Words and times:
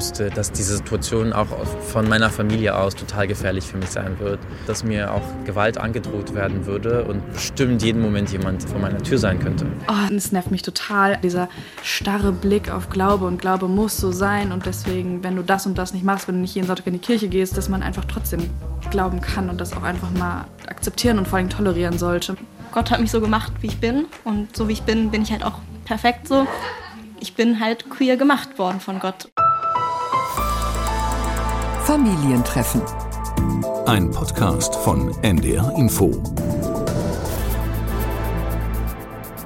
wusste, 0.00 0.30
dass 0.30 0.50
diese 0.50 0.78
Situation 0.78 1.34
auch 1.34 1.48
von 1.92 2.08
meiner 2.08 2.30
Familie 2.30 2.74
aus 2.74 2.94
total 2.94 3.26
gefährlich 3.26 3.64
für 3.64 3.76
mich 3.76 3.90
sein 3.90 4.18
wird, 4.18 4.38
dass 4.66 4.82
mir 4.82 5.12
auch 5.12 5.20
Gewalt 5.44 5.76
angedroht 5.76 6.34
werden 6.34 6.64
würde 6.64 7.04
und 7.04 7.20
bestimmt 7.34 7.82
jeden 7.82 8.00
Moment 8.00 8.32
jemand 8.32 8.62
vor 8.62 8.80
meiner 8.80 9.02
Tür 9.02 9.18
sein 9.18 9.38
könnte. 9.38 9.66
Oh, 9.88 10.10
das 10.10 10.32
nervt 10.32 10.50
mich 10.50 10.62
total, 10.62 11.18
dieser 11.18 11.50
starre 11.82 12.32
Blick 12.32 12.70
auf 12.70 12.88
Glaube 12.88 13.26
und 13.26 13.42
Glaube 13.42 13.68
muss 13.68 13.98
so 13.98 14.10
sein 14.10 14.52
und 14.52 14.64
deswegen, 14.64 15.22
wenn 15.22 15.36
du 15.36 15.42
das 15.42 15.66
und 15.66 15.76
das 15.76 15.92
nicht 15.92 16.02
machst, 16.02 16.28
wenn 16.28 16.36
du 16.36 16.40
nicht 16.40 16.54
jeden 16.54 16.66
Sonntag 16.66 16.86
in 16.86 16.94
die 16.94 16.98
Kirche 16.98 17.28
gehst, 17.28 17.58
dass 17.58 17.68
man 17.68 17.82
einfach 17.82 18.06
trotzdem 18.06 18.48
glauben 18.90 19.20
kann 19.20 19.50
und 19.50 19.60
das 19.60 19.74
auch 19.74 19.82
einfach 19.82 20.10
mal 20.12 20.46
akzeptieren 20.66 21.18
und 21.18 21.28
vor 21.28 21.36
allem 21.36 21.50
tolerieren 21.50 21.98
sollte. 21.98 22.38
Gott 22.72 22.90
hat 22.90 23.00
mich 23.00 23.10
so 23.10 23.20
gemacht, 23.20 23.52
wie 23.60 23.66
ich 23.66 23.80
bin 23.80 24.06
und 24.24 24.56
so 24.56 24.66
wie 24.66 24.72
ich 24.72 24.82
bin, 24.82 25.10
bin 25.10 25.20
ich 25.20 25.30
halt 25.30 25.44
auch 25.44 25.58
perfekt 25.84 26.26
so. 26.26 26.46
Ich 27.20 27.34
bin 27.34 27.60
halt 27.60 27.90
queer 27.90 28.16
gemacht 28.16 28.58
worden 28.58 28.80
von 28.80 28.98
Gott. 28.98 29.28
Familientreffen. 31.90 32.82
Ein 33.84 34.12
Podcast 34.12 34.76
von 34.76 35.12
NDR 35.24 35.74
Info. 35.76 36.22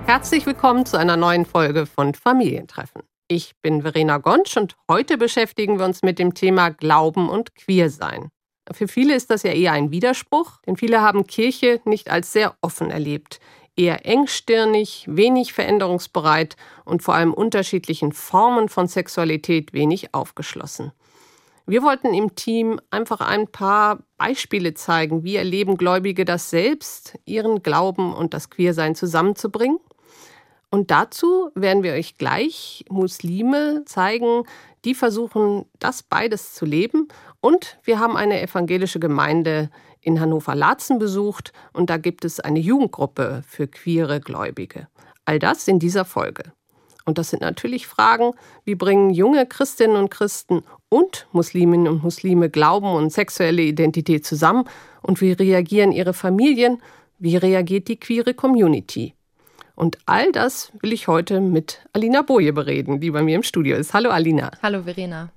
Herzlich 0.05 0.45
willkommen 0.45 0.85
zu 0.85 0.99
einer 0.99 1.17
neuen 1.17 1.47
Folge 1.47 1.87
von 1.87 2.13
Familientreffen. 2.13 3.01
Ich 3.29 3.55
bin 3.63 3.81
Verena 3.81 4.19
Gonsch 4.19 4.59
und 4.59 4.77
heute 4.91 5.17
beschäftigen 5.17 5.79
wir 5.79 5.87
uns 5.87 6.03
mit 6.03 6.19
dem 6.19 6.35
Thema 6.35 6.69
Glauben 6.69 7.31
und 7.31 7.55
Queersein. 7.55 8.29
Für 8.71 8.89
viele 8.89 9.15
ist 9.15 9.31
das 9.31 9.43
ja 9.43 9.53
eher 9.53 9.73
ein 9.73 9.91
Widerspruch, 9.91 10.61
denn 10.67 10.77
viele 10.77 11.01
haben 11.01 11.27
Kirche 11.27 11.81
nicht 11.87 12.11
als 12.11 12.35
sehr 12.35 12.55
offen 12.61 12.91
erlebt 12.91 13.41
eher 13.77 14.07
engstirnig, 14.07 15.05
wenig 15.09 15.53
veränderungsbereit 15.53 16.57
und 16.85 17.03
vor 17.03 17.15
allem 17.15 17.35
unterschiedlichen 17.35 18.13
Formen 18.13 18.69
von 18.69 18.87
Sexualität 18.87 19.73
wenig 19.73 20.15
aufgeschlossen. 20.15 20.93
Wir 21.67 21.83
wollten 21.83 22.13
im 22.13 22.35
Team 22.35 22.79
einfach 22.91 23.21
ein 23.21 23.49
paar 23.49 24.01
Beispiele 24.19 24.75
zeigen, 24.75 25.25
wie 25.25 25.37
erleben 25.37 25.79
Gläubige 25.79 26.27
das 26.27 26.51
selbst, 26.51 27.19
ihren 27.25 27.63
Glauben 27.63 28.13
und 28.13 28.35
das 28.35 28.51
Queersein 28.51 28.95
zusammenzubringen. 28.95 29.79
Und 30.71 30.91
dazu 30.91 31.51
werden 31.55 31.83
wir 31.83 31.93
euch 31.93 32.19
gleich 32.19 32.85
Muslime 32.91 33.85
zeigen, 33.87 34.43
die 34.85 34.95
versuchen, 34.95 35.65
das 35.79 36.03
beides 36.03 36.53
zu 36.53 36.67
leben. 36.67 37.09
Und 37.41 37.79
wir 37.85 37.99
haben 37.99 38.17
eine 38.17 38.43
evangelische 38.43 39.01
Gemeinde 39.01 39.71
in 40.01 40.21
Hannover-Laatzen 40.21 40.99
besucht 40.99 41.53
und 41.73 41.89
da 41.89 41.97
gibt 41.97 42.27
es 42.27 42.41
eine 42.41 42.59
Jugendgruppe 42.59 43.43
für 43.47 43.69
queere 43.69 44.21
Gläubige. 44.21 44.89
All 45.25 45.39
das 45.39 45.67
in 45.67 45.79
dieser 45.79 46.05
Folge. 46.05 46.53
Und 47.05 47.19
das 47.19 47.31
sind 47.31 47.43
natürlich 47.43 47.87
Fragen, 47.87 48.33
wie 48.65 48.75
bringen 48.75 49.11
junge 49.11 49.47
Christinnen 49.47 49.97
und 49.97 50.11
Christen 50.11 50.63
und 50.89 51.27
Musliminnen 51.33 51.89
und 51.89 52.03
Muslime 52.03 52.49
Glauben 52.49 52.87
und 52.87 53.13
sexuelle 53.13 53.63
Identität 53.63 54.25
zusammen 54.25 54.65
und 55.03 55.21
wie 55.21 55.33
reagieren 55.33 55.93
ihre 55.93 56.15
Familien, 56.15 56.81
wie 57.19 57.37
reagiert 57.37 57.89
die 57.89 58.01
queere 58.01 58.33
Community. 58.33 59.15
Und 59.75 59.99
all 60.07 60.33
das 60.33 60.73
will 60.81 60.93
ich 60.93 61.09
heute 61.09 61.41
mit 61.41 61.81
Alina 61.93 62.23
Boje 62.23 62.53
bereden, 62.53 63.01
die 63.01 63.11
bei 63.11 63.23
mir 63.23 63.37
im 63.37 63.43
Studio 63.43 63.77
ist. 63.77 63.93
Hallo 63.93 64.11
Alina. 64.11 64.53
Hallo 64.63 64.83
Verena. 64.85 65.31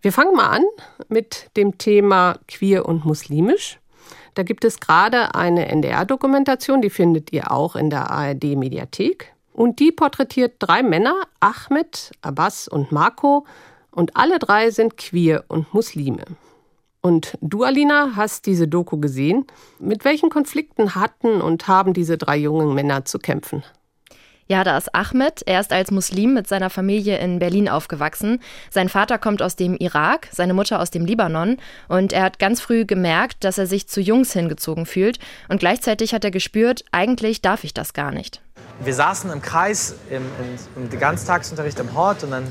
Wir 0.00 0.12
fangen 0.12 0.34
mal 0.34 0.48
an 0.48 0.64
mit 1.08 1.50
dem 1.56 1.76
Thema 1.76 2.38
queer 2.46 2.86
und 2.86 3.04
muslimisch. 3.04 3.80
Da 4.34 4.44
gibt 4.44 4.64
es 4.64 4.78
gerade 4.78 5.34
eine 5.34 5.66
NDR-Dokumentation, 5.68 6.80
die 6.80 6.90
findet 6.90 7.32
ihr 7.32 7.50
auch 7.50 7.74
in 7.74 7.90
der 7.90 8.10
ARD-Mediathek. 8.10 9.34
Und 9.58 9.80
die 9.80 9.90
porträtiert 9.90 10.54
drei 10.60 10.84
Männer, 10.84 11.16
Ahmed, 11.40 12.12
Abbas 12.22 12.68
und 12.68 12.92
Marco. 12.92 13.44
Und 13.90 14.16
alle 14.16 14.38
drei 14.38 14.70
sind 14.70 14.96
queer 14.96 15.42
und 15.48 15.74
Muslime. 15.74 16.22
Und 17.00 17.36
du, 17.40 17.64
Alina, 17.64 18.12
hast 18.14 18.46
diese 18.46 18.68
Doku 18.68 18.98
gesehen. 18.98 19.48
Mit 19.80 20.04
welchen 20.04 20.30
Konflikten 20.30 20.94
hatten 20.94 21.40
und 21.40 21.66
haben 21.66 21.92
diese 21.92 22.16
drei 22.16 22.36
jungen 22.36 22.72
Männer 22.72 23.04
zu 23.04 23.18
kämpfen? 23.18 23.64
Ja, 24.50 24.64
da 24.64 24.78
ist 24.78 24.94
Ahmed. 24.94 25.42
Er 25.44 25.60
ist 25.60 25.74
als 25.74 25.90
Muslim 25.90 26.32
mit 26.32 26.48
seiner 26.48 26.70
Familie 26.70 27.18
in 27.18 27.38
Berlin 27.38 27.68
aufgewachsen. 27.68 28.40
Sein 28.70 28.88
Vater 28.88 29.18
kommt 29.18 29.42
aus 29.42 29.56
dem 29.56 29.76
Irak, 29.76 30.28
seine 30.32 30.54
Mutter 30.54 30.80
aus 30.80 30.90
dem 30.90 31.04
Libanon. 31.04 31.58
Und 31.86 32.14
er 32.14 32.22
hat 32.22 32.38
ganz 32.38 32.62
früh 32.62 32.86
gemerkt, 32.86 33.44
dass 33.44 33.58
er 33.58 33.66
sich 33.66 33.90
zu 33.90 34.00
Jungs 34.00 34.32
hingezogen 34.32 34.86
fühlt. 34.86 35.18
Und 35.50 35.58
gleichzeitig 35.58 36.14
hat 36.14 36.24
er 36.24 36.30
gespürt, 36.30 36.86
eigentlich 36.92 37.42
darf 37.42 37.62
ich 37.62 37.74
das 37.74 37.92
gar 37.92 38.10
nicht. 38.10 38.40
Wir 38.82 38.94
saßen 38.94 39.30
im 39.30 39.42
Kreis 39.42 39.96
im, 40.08 40.22
im, 40.76 40.90
im 40.90 40.98
Ganztagsunterricht 40.98 41.78
im 41.80 41.92
Hort 41.92 42.24
und 42.24 42.30
dann, 42.30 42.50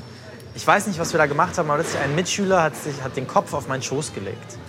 ich 0.54 0.68
weiß 0.68 0.86
nicht, 0.86 1.00
was 1.00 1.16
wir 1.16 1.18
da 1.18 1.26
gemacht 1.26 1.58
haben, 1.58 1.72
aber 1.72 1.82
plötzlich 1.82 2.02
ein 2.04 2.14
Mitschüler 2.14 2.62
hat, 2.62 2.76
sich, 2.76 3.02
hat 3.02 3.18
den 3.18 3.26
Kopf 3.26 3.56
auf 3.56 3.68
meinen 3.68 3.82
Schoß 3.82 4.14
gelegt. 4.14 4.60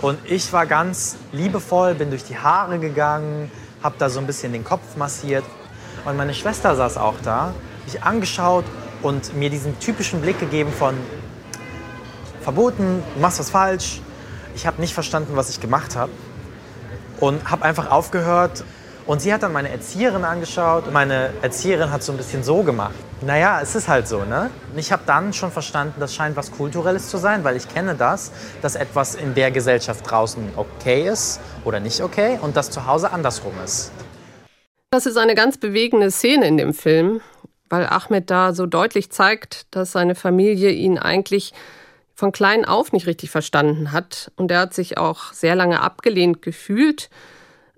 Und 0.00 0.18
ich 0.24 0.52
war 0.52 0.66
ganz 0.66 1.16
liebevoll, 1.30 1.94
bin 1.94 2.10
durch 2.10 2.24
die 2.24 2.38
Haare 2.38 2.80
gegangen, 2.80 3.52
habe 3.84 3.94
da 4.00 4.10
so 4.10 4.18
ein 4.18 4.26
bisschen 4.26 4.52
den 4.52 4.64
Kopf 4.64 4.96
massiert 4.96 5.44
und 6.04 6.16
meine 6.16 6.34
Schwester 6.34 6.74
saß 6.74 6.96
auch 6.96 7.14
da, 7.22 7.54
mich 7.84 8.02
angeschaut 8.02 8.64
und 9.02 9.34
mir 9.36 9.50
diesen 9.50 9.78
typischen 9.78 10.20
Blick 10.20 10.38
gegeben 10.38 10.72
von 10.72 10.94
verboten, 12.42 13.02
du 13.14 13.20
machst 13.20 13.38
was 13.38 13.50
falsch. 13.50 14.00
Ich 14.54 14.66
habe 14.66 14.80
nicht 14.80 14.94
verstanden, 14.94 15.36
was 15.36 15.48
ich 15.48 15.60
gemacht 15.60 15.96
habe 15.96 16.12
und 17.20 17.50
habe 17.50 17.64
einfach 17.64 17.90
aufgehört. 17.90 18.64
Und 19.04 19.20
sie 19.20 19.32
hat 19.32 19.42
dann 19.42 19.52
meine 19.52 19.68
Erzieherin 19.68 20.24
angeschaut 20.24 20.86
und 20.86 20.92
meine 20.92 21.30
Erzieherin 21.42 21.90
hat 21.90 22.04
so 22.04 22.12
ein 22.12 22.18
bisschen 22.18 22.44
so 22.44 22.62
gemacht. 22.62 22.94
Naja, 23.20 23.60
es 23.60 23.74
ist 23.74 23.88
halt 23.88 24.06
so, 24.06 24.24
ne? 24.24 24.50
Und 24.72 24.78
ich 24.78 24.92
habe 24.92 25.02
dann 25.06 25.32
schon 25.32 25.50
verstanden, 25.50 25.94
das 25.98 26.14
scheint 26.14 26.36
was 26.36 26.52
Kulturelles 26.52 27.08
zu 27.08 27.16
sein, 27.16 27.42
weil 27.42 27.56
ich 27.56 27.68
kenne 27.68 27.96
das, 27.96 28.30
dass 28.60 28.76
etwas 28.76 29.16
in 29.16 29.34
der 29.34 29.50
Gesellschaft 29.50 30.08
draußen 30.08 30.52
okay 30.56 31.08
ist 31.08 31.40
oder 31.64 31.80
nicht 31.80 32.00
okay 32.00 32.38
und 32.40 32.56
das 32.56 32.70
zu 32.70 32.86
Hause 32.86 33.10
andersrum 33.10 33.54
ist. 33.64 33.90
Das 34.92 35.06
ist 35.06 35.16
eine 35.16 35.34
ganz 35.34 35.56
bewegende 35.56 36.10
Szene 36.10 36.46
in 36.46 36.58
dem 36.58 36.74
Film, 36.74 37.22
weil 37.70 37.86
Ahmed 37.86 38.28
da 38.28 38.52
so 38.52 38.66
deutlich 38.66 39.10
zeigt, 39.10 39.74
dass 39.74 39.92
seine 39.92 40.14
Familie 40.14 40.70
ihn 40.70 40.98
eigentlich 40.98 41.54
von 42.14 42.30
klein 42.30 42.66
auf 42.66 42.92
nicht 42.92 43.06
richtig 43.06 43.30
verstanden 43.30 43.92
hat. 43.92 44.30
Und 44.36 44.50
er 44.50 44.60
hat 44.60 44.74
sich 44.74 44.98
auch 44.98 45.32
sehr 45.32 45.54
lange 45.54 45.80
abgelehnt 45.80 46.42
gefühlt 46.42 47.08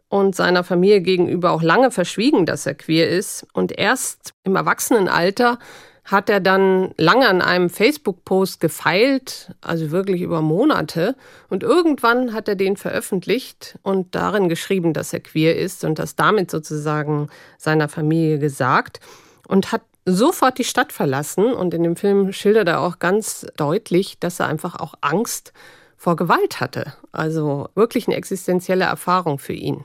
und 0.08 0.34
seiner 0.34 0.64
Familie 0.64 1.02
gegenüber 1.02 1.52
auch 1.52 1.62
lange 1.62 1.92
verschwiegen, 1.92 2.46
dass 2.46 2.66
er 2.66 2.74
queer 2.74 3.08
ist. 3.08 3.46
Und 3.52 3.78
erst 3.78 4.34
im 4.42 4.56
Erwachsenenalter 4.56 5.60
hat 6.04 6.28
er 6.28 6.40
dann 6.40 6.92
lange 6.98 7.28
an 7.28 7.40
einem 7.40 7.70
Facebook-Post 7.70 8.60
gefeilt, 8.60 9.54
also 9.62 9.90
wirklich 9.90 10.20
über 10.20 10.42
Monate. 10.42 11.16
Und 11.48 11.62
irgendwann 11.62 12.34
hat 12.34 12.46
er 12.46 12.56
den 12.56 12.76
veröffentlicht 12.76 13.78
und 13.82 14.14
darin 14.14 14.50
geschrieben, 14.50 14.92
dass 14.92 15.14
er 15.14 15.20
queer 15.20 15.56
ist 15.56 15.82
und 15.82 15.98
das 15.98 16.14
damit 16.14 16.50
sozusagen 16.50 17.28
seiner 17.56 17.88
Familie 17.88 18.38
gesagt 18.38 19.00
und 19.48 19.72
hat 19.72 19.80
sofort 20.04 20.58
die 20.58 20.64
Stadt 20.64 20.92
verlassen. 20.92 21.52
Und 21.54 21.72
in 21.72 21.82
dem 21.82 21.96
Film 21.96 22.32
schildert 22.32 22.68
er 22.68 22.80
auch 22.80 22.98
ganz 22.98 23.46
deutlich, 23.56 24.18
dass 24.18 24.40
er 24.40 24.48
einfach 24.48 24.78
auch 24.78 24.94
Angst 25.00 25.54
vor 25.96 26.16
Gewalt 26.16 26.60
hatte. 26.60 26.92
Also 27.12 27.70
wirklich 27.74 28.06
eine 28.08 28.16
existenzielle 28.16 28.84
Erfahrung 28.84 29.38
für 29.38 29.54
ihn. 29.54 29.84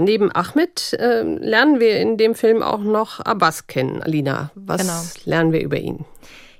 Neben 0.00 0.34
Ahmed 0.34 0.92
äh, 0.94 1.22
lernen 1.22 1.78
wir 1.78 2.00
in 2.00 2.16
dem 2.16 2.34
Film 2.34 2.62
auch 2.62 2.80
noch 2.80 3.20
Abbas 3.20 3.68
kennen. 3.68 4.02
Alina, 4.02 4.50
was 4.54 4.80
genau. 4.80 5.00
lernen 5.24 5.52
wir 5.52 5.62
über 5.62 5.78
ihn? 5.78 6.04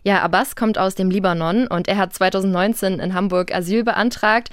Ja, 0.04 0.22
Abbas 0.22 0.54
kommt 0.54 0.78
aus 0.78 0.94
dem 0.94 1.10
Libanon 1.10 1.66
und 1.66 1.88
er 1.88 1.96
hat 1.96 2.14
2019 2.14 3.00
in 3.00 3.14
Hamburg 3.14 3.52
Asyl 3.52 3.82
beantragt. 3.82 4.50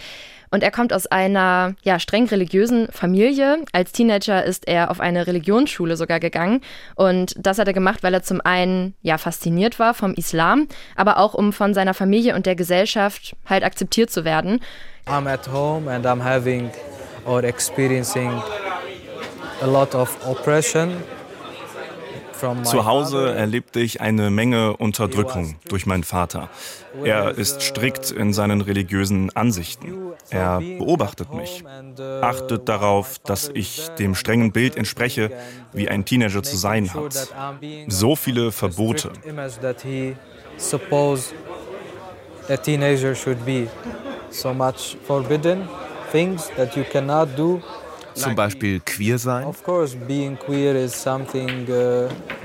Und 0.53 0.63
er 0.63 0.71
kommt 0.71 0.91
aus 0.91 1.07
einer 1.07 1.75
ja, 1.83 1.97
streng 1.99 2.27
religiösen 2.27 2.89
Familie. 2.91 3.63
Als 3.71 3.93
Teenager 3.93 4.43
ist 4.43 4.67
er 4.67 4.91
auf 4.91 4.99
eine 4.99 5.25
Religionsschule 5.25 5.95
sogar 5.95 6.19
gegangen. 6.19 6.59
Und 6.95 7.33
das 7.37 7.57
hat 7.57 7.67
er 7.67 7.73
gemacht, 7.73 8.03
weil 8.03 8.13
er 8.13 8.23
zum 8.23 8.41
einen 8.41 8.95
ja 9.01 9.17
fasziniert 9.17 9.79
war 9.79 9.93
vom 9.93 10.13
Islam, 10.13 10.67
aber 10.97 11.19
auch 11.19 11.35
um 11.35 11.53
von 11.53 11.73
seiner 11.73 11.93
Familie 11.93 12.35
und 12.35 12.45
der 12.45 12.55
Gesellschaft 12.55 13.35
halt 13.45 13.63
akzeptiert 13.63 14.09
zu 14.09 14.25
werden. 14.25 14.59
I'm 15.07 15.31
at 15.31 15.47
home 15.47 15.89
and 15.89 16.05
I'm 16.05 16.21
having 16.21 16.69
or 17.25 17.43
experiencing 17.43 18.29
a 18.29 18.33
lot 18.33 18.43
of 18.43 18.45
oppression. 18.45 18.71
Zu 22.63 22.85
Hause 22.85 23.33
erlebte 23.35 23.79
ich 23.79 24.01
eine 24.01 24.31
Menge 24.31 24.75
Unterdrückung 24.77 25.57
durch 25.69 25.85
meinen 25.85 26.03
Vater. 26.03 26.49
Er 27.03 27.37
ist 27.37 27.61
strikt 27.61 28.09
in 28.09 28.33
seinen 28.33 28.61
religiösen 28.61 29.29
Ansichten. 29.35 30.13
Er 30.31 30.59
beobachtet 30.59 31.31
mich, 31.33 31.63
achtet 32.21 32.67
darauf, 32.67 33.19
dass 33.19 33.51
ich 33.53 33.89
dem 33.99 34.15
strengen 34.15 34.51
Bild 34.51 34.75
entspreche, 34.75 35.29
wie 35.73 35.89
ein 35.89 36.03
Teenager 36.03 36.41
zu 36.41 36.57
sein 36.57 36.91
hat. 36.93 37.29
So 37.87 38.15
viele 38.15 38.51
Verbote. 38.51 39.11
So 44.33 44.53
much 44.53 44.97
forbidden 45.05 45.67
things 46.11 46.49
that 46.55 46.75
you 46.75 46.83
cannot 46.83 47.37
do 47.37 47.61
zum 48.13 48.35
Beispiel 48.35 48.79
queer 48.79 49.17
sein? 49.17 49.45
Uh 49.47 49.53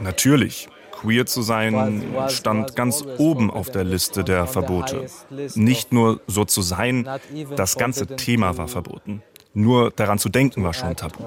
Natürlich. 0.03 0.69
Queer 0.93 1.27
zu 1.27 1.43
sein 1.43 2.03
stand 2.29 2.75
ganz 2.75 3.05
oben 3.19 3.51
auf 3.51 3.71
der 3.71 3.85
Liste 3.85 4.25
der 4.25 4.47
Verbote. 4.47 5.07
Nicht 5.55 5.93
nur 5.93 6.21
so 6.27 6.45
zu 6.45 6.63
sein, 6.63 7.07
das 7.55 7.77
ganze 7.77 8.07
Thema 8.07 8.57
war 8.57 8.67
verboten. 8.67 9.23
Nur 9.53 9.91
daran 9.91 10.19
zu 10.19 10.29
denken 10.29 10.63
war 10.65 10.75
schon 10.75 10.97
tabu. 10.97 11.25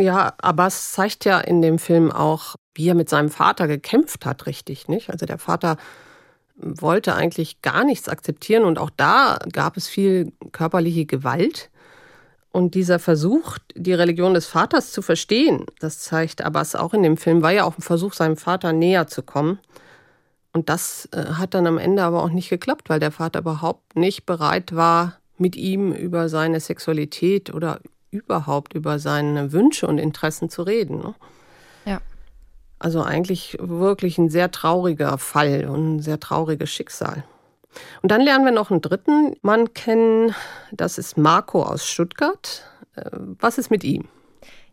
Ja, 0.00 0.32
Abbas 0.42 0.92
zeigt 0.92 1.24
ja 1.24 1.38
in 1.38 1.62
dem 1.62 1.78
Film 1.78 2.10
auch, 2.10 2.56
wie 2.74 2.88
er 2.88 2.94
mit 2.94 3.08
seinem 3.08 3.28
Vater 3.28 3.68
gekämpft 3.68 4.26
hat, 4.26 4.46
richtig, 4.46 4.88
nicht? 4.88 5.10
Also 5.10 5.26
der 5.26 5.38
Vater 5.38 5.76
wollte 6.62 7.14
eigentlich 7.14 7.62
gar 7.62 7.84
nichts 7.84 8.08
akzeptieren 8.08 8.64
und 8.64 8.78
auch 8.78 8.90
da 8.90 9.38
gab 9.52 9.76
es 9.76 9.88
viel 9.88 10.32
körperliche 10.52 11.06
Gewalt. 11.06 11.70
Und 12.52 12.74
dieser 12.74 12.98
Versuch, 12.98 13.56
die 13.74 13.94
Religion 13.94 14.34
des 14.34 14.46
Vaters 14.46 14.92
zu 14.92 15.00
verstehen, 15.00 15.64
das 15.80 16.00
zeigt 16.00 16.42
Abbas 16.42 16.74
auch 16.74 16.92
in 16.92 17.02
dem 17.02 17.16
Film, 17.16 17.40
war 17.40 17.50
ja 17.50 17.64
auch 17.64 17.78
ein 17.78 17.82
Versuch, 17.82 18.12
seinem 18.12 18.36
Vater 18.36 18.74
näher 18.74 19.06
zu 19.06 19.22
kommen. 19.22 19.58
Und 20.52 20.68
das 20.68 21.08
äh, 21.12 21.24
hat 21.24 21.54
dann 21.54 21.66
am 21.66 21.78
Ende 21.78 22.02
aber 22.02 22.22
auch 22.22 22.28
nicht 22.28 22.50
geklappt, 22.50 22.90
weil 22.90 23.00
der 23.00 23.10
Vater 23.10 23.40
überhaupt 23.40 23.96
nicht 23.96 24.26
bereit 24.26 24.76
war, 24.76 25.18
mit 25.38 25.56
ihm 25.56 25.92
über 25.92 26.28
seine 26.28 26.60
Sexualität 26.60 27.54
oder 27.54 27.80
überhaupt 28.10 28.74
über 28.74 28.98
seine 28.98 29.52
Wünsche 29.52 29.86
und 29.86 29.96
Interessen 29.96 30.50
zu 30.50 30.62
reden. 30.62 31.14
Also 32.82 33.00
eigentlich 33.00 33.56
wirklich 33.60 34.18
ein 34.18 34.28
sehr 34.28 34.50
trauriger 34.50 35.16
Fall 35.16 35.66
und 35.68 35.96
ein 35.96 36.02
sehr 36.02 36.18
trauriges 36.18 36.68
Schicksal. 36.68 37.22
Und 38.02 38.10
dann 38.10 38.22
lernen 38.22 38.44
wir 38.44 38.50
noch 38.50 38.72
einen 38.72 38.80
dritten 38.80 39.36
Mann 39.40 39.72
kennen. 39.72 40.34
Das 40.72 40.98
ist 40.98 41.16
Marco 41.16 41.62
aus 41.62 41.86
Stuttgart. 41.86 42.64
Äh, 42.96 43.08
was 43.12 43.58
ist 43.58 43.70
mit 43.70 43.84
ihm? 43.84 44.08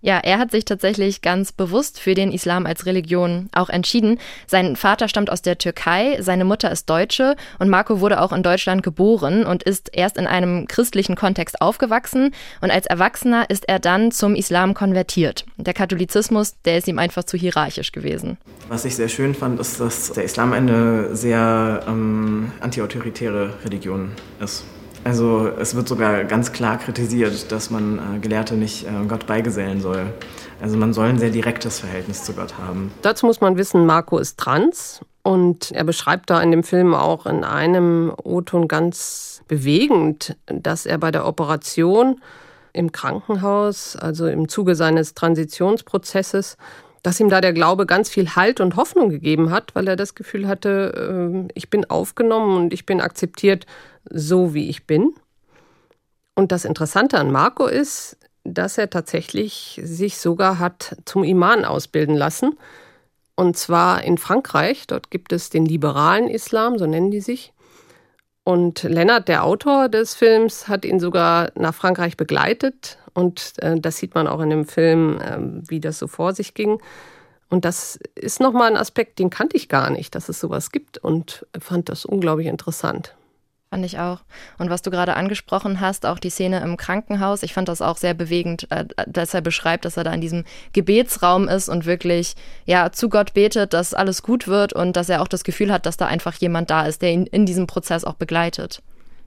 Ja, 0.01 0.17
er 0.19 0.39
hat 0.39 0.51
sich 0.51 0.63
tatsächlich 0.63 1.21
ganz 1.21 1.51
bewusst 1.51 1.99
für 1.99 2.13
den 2.13 2.31
Islam 2.31 2.65
als 2.65 2.85
Religion 2.85 3.49
auch 3.51 3.69
entschieden. 3.69 4.17
Sein 4.47 4.77
Vater 4.77 5.09
stammt 5.09 5.29
aus 5.29 5.41
der 5.41 5.57
Türkei, 5.57 6.17
seine 6.21 6.45
Mutter 6.45 6.71
ist 6.71 6.89
Deutsche 6.89 7.35
und 7.59 7.69
Marco 7.69 7.99
wurde 7.99 8.21
auch 8.21 8.31
in 8.31 8.41
Deutschland 8.41 8.81
geboren 8.81 9.45
und 9.45 9.63
ist 9.63 9.89
erst 9.91 10.17
in 10.17 10.25
einem 10.25 10.67
christlichen 10.67 11.15
Kontext 11.15 11.61
aufgewachsen 11.61 12.33
und 12.61 12.71
als 12.71 12.85
Erwachsener 12.85 13.49
ist 13.49 13.67
er 13.67 13.79
dann 13.79 14.11
zum 14.11 14.35
Islam 14.35 14.73
konvertiert. 14.73 15.45
Der 15.57 15.73
Katholizismus, 15.73 16.55
der 16.63 16.77
ist 16.77 16.87
ihm 16.87 16.97
einfach 16.97 17.25
zu 17.25 17.35
hierarchisch 17.35 17.91
gewesen. 17.91 18.37
Was 18.69 18.85
ich 18.85 18.95
sehr 18.95 19.09
schön 19.09 19.35
fand, 19.35 19.59
ist, 19.59 19.81
dass 19.81 20.13
der 20.13 20.23
Islam 20.23 20.53
eine 20.53 21.13
sehr 21.15 21.83
ähm, 21.87 22.51
antiautoritäre 22.61 23.53
Religion 23.65 24.11
ist. 24.39 24.63
Also 25.09 25.47
es 25.47 25.73
wird 25.73 25.87
sogar 25.87 26.23
ganz 26.23 26.51
klar 26.51 26.77
kritisiert, 26.77 27.51
dass 27.51 27.71
man 27.71 27.97
äh, 27.97 28.19
Gelehrte 28.19 28.53
nicht 28.53 28.85
äh, 28.85 28.89
Gott 29.07 29.25
beigesellen 29.25 29.81
soll. 29.81 30.13
Also 30.61 30.77
man 30.77 30.93
soll 30.93 31.07
ein 31.07 31.17
sehr 31.17 31.31
direktes 31.31 31.79
Verhältnis 31.79 32.23
zu 32.23 32.33
Gott 32.33 32.59
haben. 32.59 32.91
Dazu 33.01 33.25
muss 33.25 33.41
man 33.41 33.57
wissen, 33.57 33.87
Marco 33.87 34.19
ist 34.19 34.37
trans 34.37 35.01
und 35.23 35.71
er 35.71 35.83
beschreibt 35.83 36.29
da 36.29 36.39
in 36.43 36.51
dem 36.51 36.61
Film 36.61 36.93
auch 36.93 37.25
in 37.25 37.43
einem 37.43 38.13
O-Ton 38.23 38.67
ganz 38.67 39.41
bewegend, 39.47 40.37
dass 40.45 40.85
er 40.85 40.99
bei 40.99 41.09
der 41.09 41.25
Operation 41.25 42.21
im 42.73 42.91
Krankenhaus, 42.91 43.95
also 43.95 44.27
im 44.27 44.47
Zuge 44.47 44.75
seines 44.75 45.15
Transitionsprozesses, 45.15 46.55
dass 47.01 47.19
ihm 47.19 47.29
da 47.29 47.41
der 47.41 47.53
Glaube 47.53 47.87
ganz 47.87 48.09
viel 48.09 48.35
Halt 48.35 48.59
und 48.59 48.75
Hoffnung 48.75 49.09
gegeben 49.09 49.49
hat, 49.49 49.73
weil 49.73 49.87
er 49.87 49.95
das 49.95 50.13
Gefühl 50.13 50.47
hatte, 50.47 51.47
äh, 51.47 51.51
ich 51.55 51.71
bin 51.71 51.89
aufgenommen 51.89 52.57
und 52.57 52.73
ich 52.73 52.85
bin 52.85 53.01
akzeptiert, 53.01 53.65
so 54.09 54.53
wie 54.53 54.69
ich 54.69 54.85
bin. 54.85 55.13
Und 56.35 56.51
das 56.51 56.65
Interessante 56.65 57.17
an 57.17 57.31
Marco 57.31 57.65
ist, 57.65 58.17
dass 58.43 58.77
er 58.77 58.89
tatsächlich 58.89 59.79
sich 59.83 60.17
sogar 60.17 60.59
hat 60.59 60.95
zum 61.05 61.23
Iman 61.23 61.65
ausbilden 61.65 62.15
lassen. 62.15 62.57
Und 63.35 63.57
zwar 63.57 64.03
in 64.03 64.17
Frankreich. 64.17 64.87
Dort 64.87 65.11
gibt 65.11 65.33
es 65.33 65.49
den 65.49 65.65
liberalen 65.65 66.27
Islam, 66.27 66.77
so 66.77 66.85
nennen 66.85 67.11
die 67.11 67.21
sich. 67.21 67.53
Und 68.43 68.83
Lennart, 68.83 69.27
der 69.27 69.43
Autor 69.43 69.89
des 69.89 70.15
Films, 70.15 70.67
hat 70.67 70.83
ihn 70.83 70.99
sogar 70.99 71.51
nach 71.55 71.75
Frankreich 71.75 72.17
begleitet. 72.17 72.97
Und 73.13 73.53
äh, 73.57 73.79
das 73.79 73.97
sieht 73.97 74.15
man 74.15 74.27
auch 74.27 74.39
in 74.39 74.49
dem 74.49 74.65
Film, 74.65 75.19
äh, 75.21 75.37
wie 75.69 75.79
das 75.79 75.99
so 75.99 76.07
vor 76.07 76.33
sich 76.33 76.53
ging. 76.53 76.81
Und 77.49 77.65
das 77.65 77.99
ist 78.15 78.39
nochmal 78.39 78.71
ein 78.71 78.77
Aspekt, 78.77 79.19
den 79.19 79.29
kannte 79.29 79.57
ich 79.57 79.69
gar 79.69 79.89
nicht, 79.89 80.15
dass 80.15 80.29
es 80.29 80.39
sowas 80.39 80.71
gibt 80.71 80.99
und 80.99 81.45
fand 81.59 81.89
das 81.89 82.05
unglaublich 82.05 82.47
interessant. 82.47 83.15
Fand 83.71 83.85
ich 83.85 83.99
auch. 83.99 84.21
Und 84.57 84.71
was 84.71 84.81
du 84.81 84.89
gerade 84.89 85.15
angesprochen 85.15 85.79
hast, 85.79 86.07
auch 86.07 86.17
die 86.17 86.31
Szene 86.31 86.59
im 86.61 86.75
Krankenhaus, 86.75 87.43
ich 87.43 87.53
fand 87.53 87.67
das 87.69 87.83
auch 87.83 87.97
sehr 87.97 88.15
bewegend, 88.15 88.65
äh, 88.71 88.85
dass 89.05 89.35
er 89.35 89.41
beschreibt, 89.41 89.85
dass 89.85 89.95
er 89.95 90.03
da 90.03 90.11
in 90.11 90.21
diesem 90.21 90.43
Gebetsraum 90.73 91.47
ist 91.47 91.69
und 91.69 91.85
wirklich 91.85 92.35
ja 92.65 92.91
zu 92.91 93.09
Gott 93.09 93.35
betet, 93.35 93.73
dass 93.73 93.93
alles 93.93 94.23
gut 94.23 94.47
wird 94.47 94.73
und 94.73 94.95
dass 94.95 95.07
er 95.07 95.21
auch 95.21 95.27
das 95.27 95.43
Gefühl 95.43 95.71
hat, 95.71 95.85
dass 95.85 95.97
da 95.97 96.07
einfach 96.07 96.33
jemand 96.33 96.71
da 96.71 96.87
ist, 96.87 97.03
der 97.03 97.11
ihn 97.11 97.27
in 97.27 97.45
diesem 97.45 97.67
Prozess 97.67 98.05
auch 98.05 98.15
begleitet. 98.15 98.81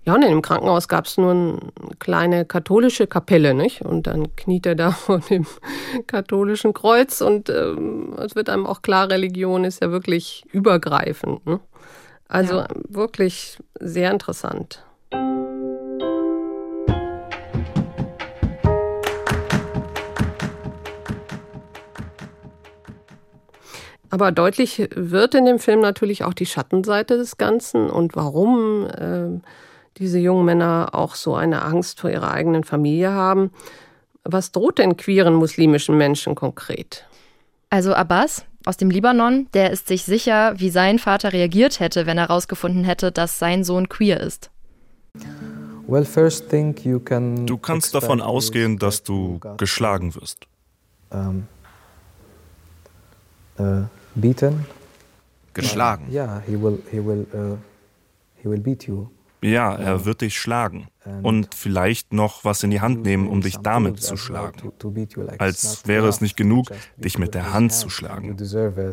Ja, 0.04 0.16
und 0.16 0.22
in 0.22 0.30
dem 0.30 0.42
Krankenhaus 0.42 0.88
gab 0.88 1.06
es 1.06 1.16
nur 1.16 1.30
eine 1.30 1.60
kleine 2.00 2.44
katholische 2.44 3.06
Kapelle, 3.06 3.54
nicht? 3.54 3.82
Und 3.82 4.08
dann 4.08 4.34
kniet 4.34 4.66
er 4.66 4.74
da 4.74 4.90
vor 4.90 5.20
dem 5.20 5.46
katholischen 6.08 6.72
Kreuz 6.72 7.20
und 7.20 7.48
ähm, 7.48 8.16
es 8.18 8.34
wird 8.34 8.48
einem 8.48 8.66
auch 8.66 8.82
klar, 8.82 9.08
Religion 9.08 9.62
ist 9.62 9.80
ja 9.80 9.92
wirklich 9.92 10.42
übergreifend. 10.50 11.46
Ne? 11.46 11.60
Also 12.32 12.60
ja. 12.60 12.68
wirklich 12.88 13.58
sehr 13.78 14.10
interessant. 14.10 14.82
Aber 24.08 24.32
deutlich 24.32 24.88
wird 24.94 25.34
in 25.34 25.44
dem 25.44 25.58
Film 25.58 25.80
natürlich 25.80 26.24
auch 26.24 26.32
die 26.32 26.46
Schattenseite 26.46 27.18
des 27.18 27.36
Ganzen 27.36 27.90
und 27.90 28.16
warum 28.16 28.86
äh, 28.86 29.40
diese 29.98 30.18
jungen 30.18 30.46
Männer 30.46 30.90
auch 30.92 31.16
so 31.16 31.34
eine 31.34 31.60
Angst 31.60 32.00
vor 32.00 32.08
ihrer 32.08 32.30
eigenen 32.30 32.64
Familie 32.64 33.12
haben. 33.12 33.50
Was 34.24 34.52
droht 34.52 34.78
denn 34.78 34.96
queeren 34.96 35.34
muslimischen 35.34 35.98
Menschen 35.98 36.34
konkret? 36.34 37.06
Also 37.68 37.92
Abbas, 37.92 38.46
aus 38.64 38.76
dem 38.76 38.90
Libanon, 38.90 39.48
der 39.54 39.70
ist 39.70 39.88
sich 39.88 40.04
sicher, 40.04 40.54
wie 40.58 40.70
sein 40.70 40.98
Vater 40.98 41.32
reagiert 41.32 41.80
hätte, 41.80 42.06
wenn 42.06 42.18
er 42.18 42.28
herausgefunden 42.28 42.84
hätte, 42.84 43.12
dass 43.12 43.38
sein 43.38 43.64
Sohn 43.64 43.88
queer 43.88 44.20
ist. 44.20 44.50
Du 47.46 47.58
kannst 47.58 47.94
davon 47.94 48.20
ausgehen, 48.20 48.78
dass 48.78 49.02
du 49.02 49.40
geschlagen 49.56 50.14
wirst. 50.14 50.46
Uh, 53.58 53.84
geschlagen. 55.54 56.06
Ja, 56.10 56.42
he 56.46 56.60
will, 56.60 56.82
he 56.90 57.04
will, 57.04 57.26
uh, 57.34 57.56
he 58.42 58.48
will 58.48 58.60
beat 58.60 58.86
you. 58.86 59.08
Ja, 59.42 59.74
er 59.74 60.04
wird 60.04 60.20
dich 60.20 60.38
schlagen 60.38 60.88
und 61.22 61.54
vielleicht 61.54 62.12
noch 62.12 62.44
was 62.44 62.62
in 62.62 62.70
die 62.70 62.80
Hand 62.80 63.02
nehmen, 63.02 63.26
um 63.26 63.40
dich 63.40 63.56
damit 63.58 64.00
zu 64.00 64.16
schlagen. 64.16 64.72
Als 65.38 65.86
wäre 65.86 66.06
es 66.08 66.20
nicht 66.20 66.36
genug, 66.36 66.70
dich 66.96 67.18
mit 67.18 67.34
der 67.34 67.52
Hand 67.52 67.72
zu 67.72 67.88
schlagen. 67.88 68.36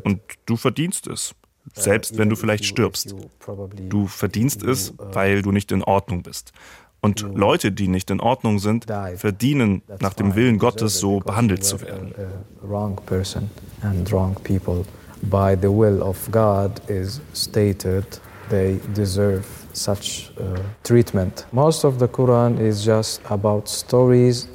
Und 0.03 0.21
du 0.45 0.55
verdienst 0.55 1.07
es, 1.07 1.35
selbst 1.73 2.17
wenn 2.17 2.29
du 2.29 2.35
vielleicht 2.35 2.65
stirbst. 2.65 3.15
Du 3.89 4.07
verdienst 4.07 4.63
es, 4.63 4.93
weil 4.97 5.43
du 5.43 5.51
nicht 5.51 5.71
in 5.71 5.83
Ordnung 5.83 6.23
bist. 6.23 6.51
Und 7.01 7.21
Leute, 7.21 7.71
die 7.71 7.87
nicht 7.87 8.09
in 8.09 8.19
Ordnung 8.19 8.59
sind, 8.59 8.85
verdienen 9.15 9.83
nach 10.01 10.13
dem 10.13 10.35
Willen 10.35 10.57
Gottes 10.57 10.99
so 10.99 11.19
behandelt 11.19 11.63
zu 11.63 11.79
werden. 11.81 12.13
By 15.21 15.53
the 15.61 15.67
will 15.67 16.01
of 16.01 16.31
God 16.31 16.79
is 16.87 17.19
stated 17.33 18.21
they 18.49 18.79
deserve 18.95 19.43
such 19.83 20.31
uh, 20.39 20.59
treatment. 20.83 21.45
Most 21.51 21.85
of 21.85 21.99
the 21.99 22.07
Quran 22.07 22.59
is 22.59 22.85
just 22.85 23.21
about 23.29 23.67
stories 23.67 24.47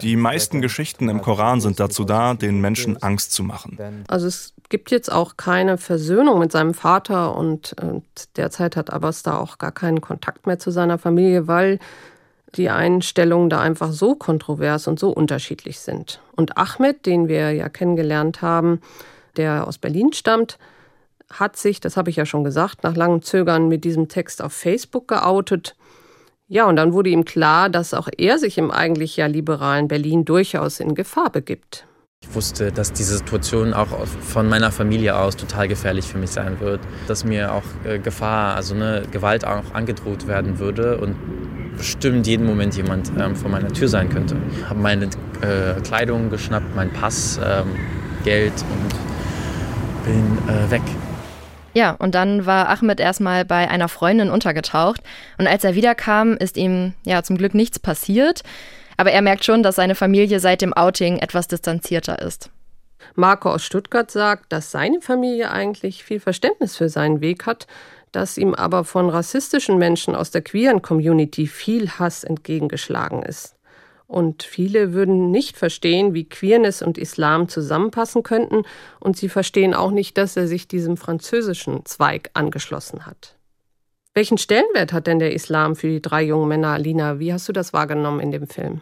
die 0.00 0.16
meisten 0.16 0.62
Geschichten 0.62 1.08
im 1.10 1.20
Koran 1.20 1.60
sind 1.60 1.78
dazu 1.78 2.04
da, 2.04 2.34
den 2.34 2.60
Menschen 2.60 3.02
Angst 3.02 3.32
zu 3.32 3.42
machen. 3.42 3.78
Also 4.08 4.26
es 4.26 4.54
gibt 4.70 4.90
jetzt 4.90 5.12
auch 5.12 5.36
keine 5.36 5.76
Versöhnung 5.76 6.38
mit 6.38 6.50
seinem 6.50 6.72
Vater 6.72 7.36
und, 7.36 7.76
und 7.82 8.04
derzeit 8.36 8.76
hat 8.76 8.90
Abbas 8.90 9.22
da 9.22 9.36
auch 9.36 9.58
gar 9.58 9.72
keinen 9.72 10.00
Kontakt 10.00 10.46
mehr 10.46 10.58
zu 10.58 10.70
seiner 10.70 10.98
Familie, 10.98 11.48
weil 11.48 11.78
die 12.54 12.70
Einstellungen 12.70 13.50
da 13.50 13.60
einfach 13.60 13.92
so 13.92 14.14
kontrovers 14.14 14.88
und 14.88 14.98
so 14.98 15.10
unterschiedlich 15.10 15.80
sind. 15.80 16.22
Und 16.34 16.56
Ahmed, 16.56 17.04
den 17.04 17.28
wir 17.28 17.52
ja 17.52 17.68
kennengelernt 17.68 18.40
haben, 18.40 18.80
der 19.36 19.66
aus 19.66 19.76
Berlin 19.76 20.14
stammt, 20.14 20.58
hat 21.30 21.56
sich, 21.56 21.80
das 21.80 21.96
habe 21.96 22.10
ich 22.10 22.16
ja 22.16 22.26
schon 22.26 22.44
gesagt, 22.44 22.82
nach 22.82 22.96
langem 22.96 23.22
Zögern 23.22 23.68
mit 23.68 23.84
diesem 23.84 24.08
Text 24.08 24.42
auf 24.42 24.52
Facebook 24.52 25.08
geoutet. 25.08 25.76
Ja, 26.46 26.66
und 26.66 26.76
dann 26.76 26.94
wurde 26.94 27.10
ihm 27.10 27.24
klar, 27.24 27.68
dass 27.68 27.92
auch 27.92 28.08
er 28.16 28.38
sich 28.38 28.56
im 28.56 28.70
eigentlich 28.70 29.16
ja 29.16 29.26
liberalen 29.26 29.88
Berlin 29.88 30.24
durchaus 30.24 30.80
in 30.80 30.94
Gefahr 30.94 31.30
begibt. 31.30 31.86
Ich 32.22 32.34
wusste, 32.34 32.72
dass 32.72 32.92
diese 32.92 33.18
Situation 33.18 33.74
auch 33.74 33.88
von 34.06 34.48
meiner 34.48 34.72
Familie 34.72 35.16
aus 35.16 35.36
total 35.36 35.68
gefährlich 35.68 36.06
für 36.06 36.18
mich 36.18 36.30
sein 36.30 36.58
wird. 36.58 36.80
Dass 37.06 37.24
mir 37.24 37.52
auch 37.52 37.62
äh, 37.84 37.98
Gefahr, 37.98 38.56
also 38.56 38.74
eine 38.74 39.02
Gewalt 39.12 39.46
auch 39.46 39.74
angedroht 39.74 40.26
werden 40.26 40.58
würde. 40.58 40.98
Und 40.98 41.16
bestimmt 41.76 42.26
jeden 42.26 42.44
Moment 42.44 42.76
jemand 42.76 43.12
ähm, 43.18 43.36
vor 43.36 43.50
meiner 43.50 43.72
Tür 43.72 43.88
sein 43.88 44.08
könnte. 44.08 44.36
Habe 44.68 44.80
meine 44.80 45.04
äh, 45.06 45.80
Kleidung 45.82 46.28
geschnappt, 46.28 46.74
meinen 46.74 46.92
Pass, 46.92 47.38
ähm, 47.42 47.68
Geld 48.24 48.52
und 48.52 50.04
bin 50.04 50.38
äh, 50.48 50.70
weg. 50.70 50.82
Ja, 51.78 51.92
und 51.92 52.16
dann 52.16 52.44
war 52.44 52.68
Ahmed 52.68 52.98
erstmal 52.98 53.44
bei 53.44 53.70
einer 53.70 53.86
Freundin 53.88 54.30
untergetaucht. 54.30 55.00
Und 55.38 55.46
als 55.46 55.62
er 55.62 55.76
wiederkam, 55.76 56.36
ist 56.36 56.56
ihm 56.56 56.94
ja 57.04 57.22
zum 57.22 57.38
Glück 57.38 57.54
nichts 57.54 57.78
passiert. 57.78 58.42
Aber 58.96 59.12
er 59.12 59.22
merkt 59.22 59.44
schon, 59.44 59.62
dass 59.62 59.76
seine 59.76 59.94
Familie 59.94 60.40
seit 60.40 60.60
dem 60.60 60.72
Outing 60.72 61.18
etwas 61.18 61.46
distanzierter 61.46 62.20
ist. 62.20 62.50
Marco 63.14 63.48
aus 63.48 63.64
Stuttgart 63.64 64.10
sagt, 64.10 64.52
dass 64.52 64.72
seine 64.72 65.00
Familie 65.00 65.52
eigentlich 65.52 66.02
viel 66.02 66.18
Verständnis 66.18 66.76
für 66.76 66.88
seinen 66.88 67.20
Weg 67.20 67.46
hat, 67.46 67.68
dass 68.10 68.38
ihm 68.38 68.54
aber 68.54 68.82
von 68.82 69.08
rassistischen 69.08 69.78
Menschen 69.78 70.16
aus 70.16 70.32
der 70.32 70.42
queeren 70.42 70.82
Community 70.82 71.46
viel 71.46 71.90
Hass 71.90 72.24
entgegengeschlagen 72.24 73.22
ist. 73.22 73.54
Und 74.08 74.42
viele 74.42 74.94
würden 74.94 75.30
nicht 75.30 75.58
verstehen, 75.58 76.14
wie 76.14 76.28
Queerness 76.28 76.80
und 76.80 76.96
Islam 76.96 77.48
zusammenpassen 77.48 78.22
könnten, 78.22 78.62
und 79.00 79.18
sie 79.18 79.28
verstehen 79.28 79.74
auch 79.74 79.90
nicht, 79.90 80.16
dass 80.16 80.34
er 80.36 80.48
sich 80.48 80.66
diesem 80.66 80.96
französischen 80.96 81.84
Zweig 81.84 82.30
angeschlossen 82.32 83.04
hat. 83.06 83.36
Welchen 84.14 84.38
Stellenwert 84.38 84.94
hat 84.94 85.06
denn 85.06 85.18
der 85.18 85.34
Islam 85.34 85.76
für 85.76 85.88
die 85.88 86.02
drei 86.02 86.22
jungen 86.22 86.48
Männer, 86.48 86.68
Alina? 86.68 87.20
Wie 87.20 87.32
hast 87.32 87.48
du 87.48 87.52
das 87.52 87.74
wahrgenommen 87.74 88.20
in 88.20 88.32
dem 88.32 88.48
Film? 88.48 88.80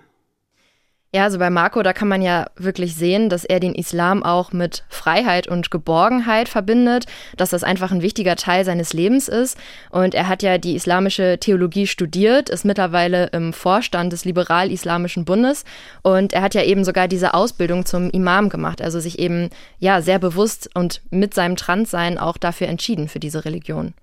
Ja, 1.15 1.23
also 1.23 1.39
bei 1.39 1.51
Marco, 1.51 1.83
da 1.83 1.93
kann 1.93 2.09
man 2.09 2.21
ja 2.21 2.47
wirklich 2.57 2.95
sehen, 2.95 3.31
dass 3.31 3.45
er 3.45 3.61
den 3.61 3.75
Islam 3.75 4.23
auch 4.23 4.53
mit 4.53 4.85
Freiheit 4.89 5.47
und 5.47 5.71
Geborgenheit 5.71 6.49
verbindet, 6.49 7.07
dass 7.37 7.51
das 7.51 7.65
einfach 7.65 7.93
ein 7.93 8.03
wichtiger 8.03 8.37
Teil 8.37 8.65
seines 8.65 8.93
Lebens 8.93 9.29
ist. 9.29 9.57
Und 9.91 10.15
er 10.15 10.29
hat 10.29 10.43
ja 10.43 10.59
die 10.59 10.75
islamische 10.75 11.39
Theologie 11.39 11.87
studiert, 11.87 12.51
ist 12.51 12.65
mittlerweile 12.65 13.29
im 13.29 13.53
Vorstand 13.53 14.13
des 14.13 14.25
Liberal-Islamischen 14.25 15.25
Bundes 15.25 15.65
und 16.03 16.33
er 16.33 16.43
hat 16.43 16.55
ja 16.55 16.63
eben 16.63 16.85
sogar 16.85 17.09
diese 17.09 17.35
Ausbildung 17.35 17.87
zum 17.87 18.11
Imam 18.11 18.49
gemacht, 18.49 18.83
also 18.83 19.01
sich 19.01 19.19
eben 19.19 19.51
ja 19.79 20.03
sehr 20.03 20.19
bewusst 20.19 20.69
und 20.75 21.03
mit 21.11 21.35
seinem 21.35 21.57
Transsein 21.57 22.19
auch 22.19 22.37
dafür 22.37 22.67
entschieden 22.67 23.09
für 23.09 23.21
diese 23.21 23.45
Religion. 23.45 23.95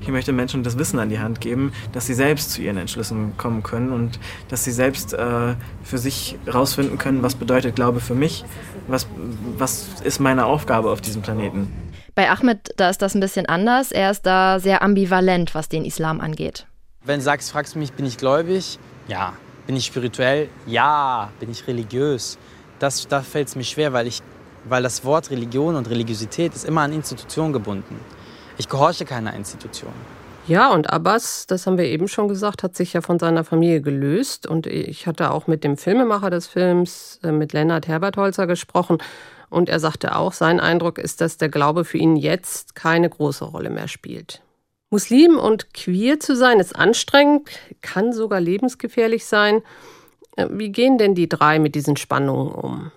Ich 0.00 0.08
möchte 0.08 0.32
Menschen 0.32 0.64
das 0.64 0.78
Wissen 0.78 0.98
an 0.98 1.10
die 1.10 1.20
Hand 1.20 1.40
geben, 1.40 1.72
dass 1.92 2.06
sie 2.06 2.14
selbst 2.14 2.50
zu 2.50 2.60
ihren 2.60 2.76
Entschlüssen 2.76 3.36
kommen 3.36 3.62
können 3.62 3.92
und 3.92 4.18
dass 4.48 4.64
sie 4.64 4.72
selbst 4.72 5.14
äh, 5.14 5.54
für 5.84 5.98
sich 5.98 6.36
herausfinden 6.44 6.98
können, 6.98 7.22
was 7.22 7.36
bedeutet 7.36 7.76
Glaube 7.76 8.00
für 8.00 8.14
mich, 8.14 8.44
was, 8.88 9.06
was 9.58 10.00
ist 10.02 10.18
meine 10.18 10.46
Aufgabe 10.46 10.90
auf 10.90 11.00
diesem 11.00 11.22
Planeten. 11.22 11.72
Bei 12.14 12.30
Ahmed, 12.30 12.74
da 12.76 12.90
ist 12.90 13.00
das 13.00 13.14
ein 13.14 13.20
bisschen 13.20 13.46
anders. 13.46 13.90
Er 13.92 14.10
ist 14.10 14.26
da 14.26 14.58
sehr 14.58 14.82
ambivalent, 14.82 15.54
was 15.54 15.68
den 15.68 15.84
Islam 15.84 16.20
angeht. 16.20 16.66
Wenn 17.04 17.20
du 17.20 17.24
sagst, 17.24 17.50
fragst 17.50 17.74
du 17.74 17.78
mich, 17.78 17.92
bin 17.92 18.04
ich 18.04 18.18
gläubig? 18.18 18.78
Ja. 19.08 19.32
Bin 19.66 19.76
ich 19.76 19.86
spirituell? 19.86 20.48
Ja. 20.66 21.30
Bin 21.40 21.50
ich 21.50 21.66
religiös? 21.66 22.38
Das, 22.78 23.06
da 23.08 23.22
fällt 23.22 23.48
es 23.48 23.56
mir 23.56 23.64
schwer, 23.64 23.92
weil, 23.92 24.06
ich, 24.06 24.20
weil 24.64 24.82
das 24.82 25.04
Wort 25.04 25.30
Religion 25.30 25.74
und 25.74 25.88
Religiosität 25.88 26.54
ist 26.54 26.64
immer 26.64 26.82
an 26.82 26.92
Institutionen 26.92 27.52
gebunden. 27.52 27.98
Ich 28.58 28.68
gehorche 28.68 29.04
keiner 29.04 29.34
Institution. 29.34 29.92
Ja, 30.48 30.72
und 30.72 30.90
Abbas, 30.90 31.46
das 31.46 31.66
haben 31.66 31.78
wir 31.78 31.84
eben 31.84 32.08
schon 32.08 32.26
gesagt, 32.26 32.64
hat 32.64 32.74
sich 32.74 32.92
ja 32.94 33.00
von 33.00 33.20
seiner 33.20 33.44
Familie 33.44 33.80
gelöst. 33.80 34.46
Und 34.46 34.66
ich 34.66 35.06
hatte 35.06 35.30
auch 35.30 35.46
mit 35.46 35.62
dem 35.62 35.76
Filmemacher 35.76 36.30
des 36.30 36.48
Films, 36.48 37.20
äh, 37.22 37.30
mit 37.30 37.52
Lennart 37.52 37.86
Herbertholzer, 37.86 38.46
gesprochen. 38.46 38.98
Und 39.50 39.68
er 39.68 39.78
sagte 39.78 40.16
auch, 40.16 40.32
sein 40.32 40.58
Eindruck 40.58 40.98
ist, 40.98 41.20
dass 41.20 41.36
der 41.36 41.48
Glaube 41.48 41.84
für 41.84 41.98
ihn 41.98 42.16
jetzt 42.16 42.74
keine 42.74 43.08
große 43.08 43.44
Rolle 43.44 43.70
mehr 43.70 43.86
spielt. 43.86 44.42
Muslim 44.90 45.38
und 45.38 45.72
queer 45.74 46.18
zu 46.18 46.34
sein 46.34 46.58
ist 46.58 46.74
anstrengend, 46.74 47.48
kann 47.80 48.12
sogar 48.12 48.40
lebensgefährlich 48.40 49.24
sein. 49.26 49.62
Äh, 50.36 50.48
wie 50.50 50.70
gehen 50.70 50.98
denn 50.98 51.14
die 51.14 51.28
drei 51.28 51.60
mit 51.60 51.76
diesen 51.76 51.96
Spannungen 51.96 52.52
um? 52.52 52.92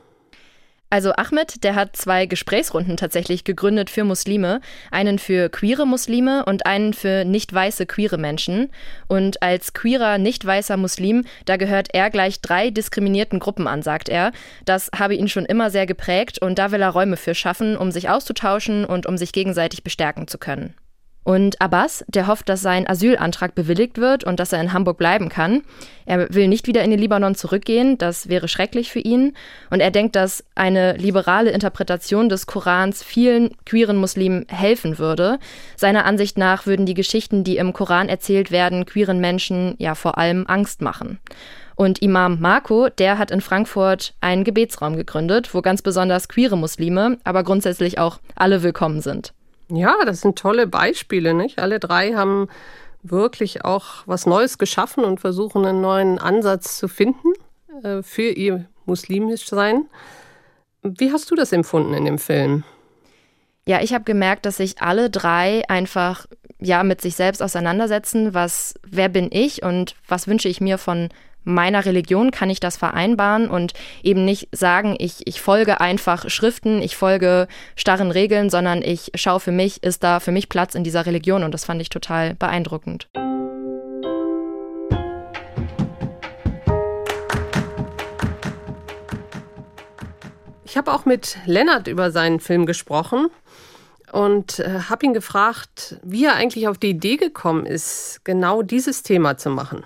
Also 0.96 1.12
Ahmed, 1.12 1.66
der 1.66 1.75
hat 1.75 1.98
zwei 1.98 2.25
Gesprächsrunden 2.25 2.96
tatsächlich 2.96 3.44
gegründet 3.44 3.90
für 3.90 4.06
Muslime. 4.06 4.62
Einen 4.92 5.20
für 5.20 5.50
queere 5.50 5.86
Muslime 5.86 6.46
und 6.46 6.66
einen 6.66 6.94
für 6.94 7.25
nicht 7.25 7.52
weiße 7.54 7.86
queere 7.86 8.18
Menschen. 8.18 8.70
Und 9.10 9.44
als 9.44 9.74
queerer, 9.74 10.18
nicht 10.18 10.46
weißer 10.46 10.78
Muslim, 10.78 11.25
da 11.44 11.58
gehört 11.58 11.90
er 11.92 12.10
gleich 12.10 12.40
drei 12.40 12.70
diskriminierten 12.70 13.40
Gruppen 13.40 13.68
an, 13.68 13.82
sagt 13.82 14.08
er. 14.08 14.32
Das 14.64 14.90
habe 14.98 15.16
ihn 15.16 15.28
schon 15.28 15.44
immer 15.44 15.70
sehr 15.70 15.86
geprägt 15.86 16.42
und 16.42 16.60
da 16.60 16.72
will 16.72 16.82
er 16.82 16.92
Räume 16.92 17.18
für 17.18 17.36
schaffen, 17.36 17.75
um 17.75 17.92
sich 17.92 18.08
auszutauschen 18.08 18.86
und 18.86 19.06
um 19.06 19.18
sich 19.18 19.34
gegenseitig 19.34 19.84
bestärken 19.84 20.30
zu 20.30 20.38
können. 20.38 20.75
Und 21.25 21.60
Abbas, 21.60 22.05
der 22.08 22.27
hofft, 22.27 22.50
dass 22.50 22.62
sein 22.62 22.88
Asylantrag 22.88 23.55
bewilligt 23.55 23.98
wird 23.98 24.24
und 24.24 24.39
dass 24.39 24.53
er 24.53 24.62
in 24.62 24.74
Hamburg 24.74 25.00
bleiben 25.00 25.27
kann. 25.27 25.63
Er 26.05 26.32
will 26.32 26.48
nicht 26.48 26.67
wieder 26.67 26.84
in 26.84 26.91
den 26.91 27.00
Libanon 27.00 27.34
zurückgehen, 27.34 27.98
das 27.98 28.29
wäre 28.29 28.48
schrecklich 28.48 28.91
für 28.91 29.00
ihn. 29.00 29.34
Und 29.72 29.79
er 29.79 29.89
denkt, 29.89 30.15
dass 30.15 30.44
eine 30.53 30.94
liberale 30.98 31.50
Interpretation 31.50 32.29
des 32.29 32.46
Korans 32.46 33.01
vielen 33.03 33.50
queeren 33.65 33.98
Muslimen 33.98 34.46
helfen 34.50 35.00
würde. 35.00 35.39
Seiner 35.75 36.05
Ansicht 36.05 36.38
nach 36.38 36.67
würden 36.67 36.86
die 36.86 36.94
Geschichten, 36.94 37.44
die 37.44 37.58
im 37.58 37.74
Koran 37.74 38.08
erzählt 38.08 38.51
werden, 38.51 38.86
queeren 38.86 39.20
Menschen 39.20 39.74
ja 39.79 39.96
vor 39.96 40.20
allem 40.20 40.46
Angst 40.46 40.84
machen. 40.84 41.17
Und 41.74 42.03
Imam 42.03 42.39
Marco, 42.39 42.89
der 42.89 43.17
hat 43.17 43.32
in 43.32 43.41
Frankfurt 43.41 44.13
einen 44.22 44.44
Gebetsraum 44.44 44.96
gegründet, 44.96 45.55
wo 45.55 45.63
ganz 45.63 45.82
besonders 45.82 46.29
queere 46.29 46.55
Muslime, 46.55 47.17
aber 47.24 47.44
grundsätzlich 47.44 47.98
auch 47.98 48.20
alle 48.36 48.62
willkommen 48.62 49.01
sind. 49.01 49.34
Ja, 49.69 49.95
das 50.05 50.22
sind 50.22 50.38
tolle 50.38 50.67
Beispiele, 50.67 51.34
nicht? 51.34 51.60
Alle 51.60 51.79
drei 51.79 52.13
haben 52.13 52.48
wirklich 53.01 53.65
auch 53.65 54.03
was 54.05 54.25
Neues 54.25 54.57
geschaffen 54.57 55.03
und 55.03 55.19
versuchen 55.19 55.65
einen 55.65 55.81
neuen 55.81 56.19
Ansatz 56.19 56.77
zu 56.77 56.88
finden 56.88 57.34
äh, 57.84 58.01
für 58.01 58.29
ihr 58.29 58.65
muslimisch 58.86 59.48
Sein. 59.48 59.88
Wie 60.84 61.12
hast 61.12 61.31
du 61.31 61.36
das 61.36 61.51
empfunden 61.51 61.93
in 61.93 62.05
dem 62.05 62.19
Film? 62.19 62.63
Ja, 63.67 63.81
ich 63.81 63.93
habe 63.93 64.03
gemerkt, 64.03 64.45
dass 64.45 64.57
sich 64.57 64.81
alle 64.81 65.10
drei 65.10 65.67
einfach 65.67 66.27
ja 66.60 66.84
mit 66.84 67.01
sich 67.01 67.15
selbst 67.15 67.41
auseinandersetzen, 67.41 68.34
was 68.34 68.75
wer 68.84 69.10
bin 69.10 69.29
ich 69.31 69.63
und 69.63 69.95
was 70.07 70.27
wünsche 70.27 70.48
ich 70.48 70.62
mir 70.62 70.77
von 70.77 71.10
meiner 71.46 71.86
Religion 71.86 72.32
kann 72.32 72.50
ich 72.50 72.60
das 72.60 72.75
vereinbaren 72.75 73.50
und 73.50 73.74
eben 74.04 74.25
nicht 74.25 74.50
sagen, 74.52 74.96
ich, 75.00 75.25
ich 75.25 75.40
folge 75.40 75.80
einfach 75.80 76.30
Schriften, 76.30 76.82
ich 76.82 76.98
folge 76.98 77.48
starren 77.75 78.12
Regeln, 78.12 78.50
sondern 78.50 78.82
ich 78.82 79.12
schaue 79.16 79.40
für 79.40 79.52
mich, 79.52 79.82
ist 79.84 80.04
da 80.04 80.20
für 80.20 80.32
mich 80.32 80.50
Platz 80.50 80.75
in 80.75 80.84
dieser 80.84 81.06
Religion 81.06 81.44
und 81.44 81.54
das 81.54 81.64
fand 81.64 81.82
ich 81.82 81.90
total 81.90 82.36
beeindruckend. 82.36 83.08
Ich 90.66 90.78
habe 90.78 90.92
auch 90.92 91.06
mit 91.06 91.38
Lennart 91.46 91.88
über 91.88 92.12
seinen 92.12 92.42
Film 92.42 92.66
gesprochen 92.66 93.28
und 94.12 94.60
äh, 94.60 94.82
habe 94.90 95.06
ihn 95.06 95.14
gefragt, 95.14 95.98
wie 96.04 96.25
er 96.25 96.36
eigentlich 96.36 96.68
auf 96.68 96.78
die 96.78 96.90
Idee 96.90 97.16
gekommen 97.16 97.66
ist, 97.66 98.20
genau 98.25 98.62
dieses 98.62 99.02
Thema 99.02 99.38
zu 99.38 99.50
machen. 99.50 99.86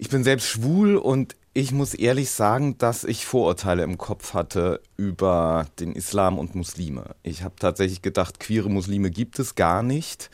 Ich 0.00 0.10
bin 0.10 0.22
selbst 0.22 0.46
schwul 0.46 0.96
und 0.96 1.34
ich 1.54 1.72
muss 1.72 1.92
ehrlich 1.92 2.30
sagen, 2.30 2.78
dass 2.78 3.02
ich 3.02 3.26
Vorurteile 3.26 3.82
im 3.82 3.98
Kopf 3.98 4.32
hatte 4.32 4.80
über 4.96 5.66
den 5.80 5.92
Islam 5.92 6.38
und 6.38 6.54
Muslime. 6.54 7.16
Ich 7.24 7.42
habe 7.42 7.56
tatsächlich 7.58 8.00
gedacht, 8.00 8.38
queere 8.38 8.70
Muslime 8.70 9.10
gibt 9.10 9.40
es 9.40 9.56
gar 9.56 9.82
nicht. 9.82 10.30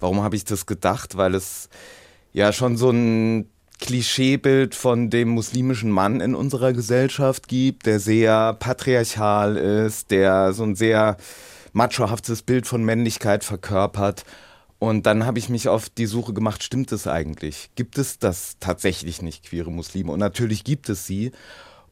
Warum 0.00 0.22
habe 0.22 0.36
ich 0.36 0.44
das 0.44 0.66
gedacht? 0.66 1.16
Weil 1.16 1.34
es 1.34 1.70
ja 2.34 2.52
schon 2.52 2.76
so 2.76 2.90
ein 2.90 3.48
Klischeebild 3.80 4.74
von 4.74 5.08
dem 5.08 5.30
muslimischen 5.30 5.90
Mann 5.90 6.20
in 6.20 6.34
unserer 6.34 6.74
Gesellschaft 6.74 7.48
gibt, 7.48 7.86
der 7.86 8.00
sehr 8.00 8.52
patriarchal 8.52 9.56
ist, 9.56 10.10
der 10.10 10.52
so 10.52 10.64
ein 10.64 10.76
sehr 10.76 11.16
machohaftes 11.72 12.42
Bild 12.42 12.66
von 12.66 12.84
Männlichkeit 12.84 13.44
verkörpert. 13.44 14.24
Und 14.80 15.04
dann 15.04 15.26
habe 15.26 15.38
ich 15.38 15.50
mich 15.50 15.68
auf 15.68 15.90
die 15.90 16.06
Suche 16.06 16.32
gemacht, 16.32 16.62
stimmt 16.62 16.90
es 16.90 17.06
eigentlich? 17.06 17.70
Gibt 17.74 17.98
es 17.98 18.18
das 18.18 18.56
tatsächlich 18.60 19.20
nicht, 19.20 19.44
queere 19.44 19.70
Muslime? 19.70 20.10
Und 20.10 20.18
natürlich 20.18 20.64
gibt 20.64 20.88
es 20.88 21.06
sie. 21.06 21.32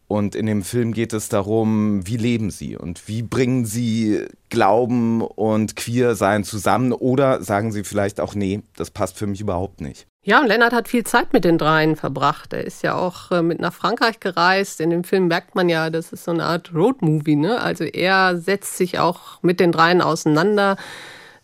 Und 0.06 0.34
in 0.34 0.46
dem 0.46 0.62
Film 0.62 0.94
geht 0.94 1.12
es 1.12 1.28
darum, 1.28 2.06
wie 2.06 2.16
leben 2.16 2.50
sie 2.50 2.78
und 2.78 3.06
wie 3.06 3.20
bringen 3.20 3.66
sie 3.66 4.24
Glauben 4.48 5.20
und 5.20 5.76
Queer-Sein 5.76 6.44
zusammen 6.44 6.94
oder 6.94 7.42
sagen 7.42 7.72
sie 7.72 7.84
vielleicht 7.84 8.20
auch, 8.20 8.34
nee, 8.34 8.62
das 8.74 8.90
passt 8.90 9.18
für 9.18 9.26
mich 9.26 9.42
überhaupt 9.42 9.82
nicht. 9.82 10.06
Ja, 10.24 10.40
und 10.40 10.46
Lennart 10.46 10.72
hat 10.72 10.88
viel 10.88 11.04
Zeit 11.04 11.34
mit 11.34 11.44
den 11.44 11.58
dreien 11.58 11.94
verbracht. 11.94 12.54
Er 12.54 12.64
ist 12.64 12.82
ja 12.82 12.94
auch 12.94 13.30
äh, 13.30 13.42
mit 13.42 13.60
nach 13.60 13.74
Frankreich 13.74 14.18
gereist. 14.18 14.80
In 14.80 14.88
dem 14.88 15.04
Film 15.04 15.28
merkt 15.28 15.54
man 15.54 15.68
ja, 15.68 15.90
das 15.90 16.10
ist 16.10 16.24
so 16.24 16.30
eine 16.30 16.44
Art 16.44 16.74
Roadmovie. 16.74 17.36
Ne? 17.36 17.60
Also 17.60 17.84
er 17.84 18.38
setzt 18.38 18.78
sich 18.78 18.98
auch 18.98 19.42
mit 19.42 19.60
den 19.60 19.72
dreien 19.72 20.00
auseinander 20.00 20.78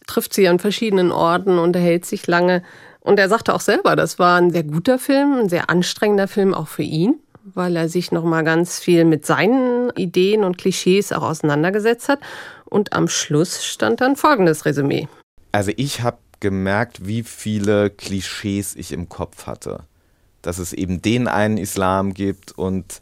trifft 0.07 0.35
sie 0.35 0.49
an 0.49 0.59
verschiedenen 0.59 1.13
Orten, 1.13 1.59
unterhält 1.59 2.05
sich 2.05 2.27
lange. 2.27 2.63
Und 3.01 3.19
er 3.19 3.29
sagte 3.29 3.55
auch 3.55 3.61
selber, 3.61 3.97
das 3.97 4.19
war 4.19 4.39
ein 4.41 4.51
sehr 4.51 4.65
guter 4.65 4.99
Film, 4.99 5.39
ein 5.39 5.49
sehr 5.49 5.69
anstrengender 5.71 6.29
Film 6.29 6.55
auch 6.55 6.69
für 6.69 6.83
ihn, 6.83 7.17
weil 7.43 7.77
er 7.77 7.89
sich 7.89 8.13
noch 8.13 8.25
mal 8.25 8.43
ganz 8.45 8.79
viel 8.79 9.05
mit 9.05 9.27
seinen 9.27 9.91
Ideen 9.97 10.45
und 10.45 10.57
Klischees 10.59 11.13
auch 11.13 11.23
auseinandergesetzt 11.23 12.09
hat. 12.09 12.21
Und 12.65 12.93
am 12.93 13.09
Schluss 13.09 13.65
stand 13.65 14.01
dann 14.01 14.17
folgendes 14.17 14.65
Resümee. 14.65 15.09
Also 15.53 15.71
ich 15.77 16.01
habe 16.03 16.19
gemerkt, 16.41 17.07
wie 17.07 17.23
viele 17.23 17.91
Klischees 17.91 18.75
ich 18.75 18.93
im 18.93 19.09
Kopf 19.09 19.47
hatte. 19.47 19.85
dass 20.43 20.59
es 20.59 20.75
eben 20.75 21.01
den 21.01 21.27
einen 21.27 21.57
Islam 21.57 22.13
gibt 22.13 22.53
und 22.53 23.01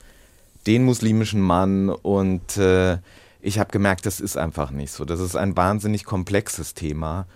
den 0.67 0.85
muslimischen 0.85 1.41
Mann 1.41 1.89
und 1.89 2.57
äh, 2.57 2.99
ich 3.43 3.59
habe 3.59 3.71
gemerkt, 3.71 4.07
das 4.07 4.21
ist 4.21 4.37
einfach 4.37 4.71
nicht 4.71 4.93
so. 4.93 5.05
Das 5.05 5.21
ist 5.21 5.37
ein 5.37 5.57
wahnsinnig 5.57 6.05
komplexes 6.05 6.75
Thema. 6.75 7.27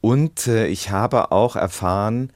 Und 0.00 0.48
äh, 0.48 0.66
ich 0.66 0.90
habe 0.90 1.30
auch 1.30 1.54
erfahren 1.56 2.32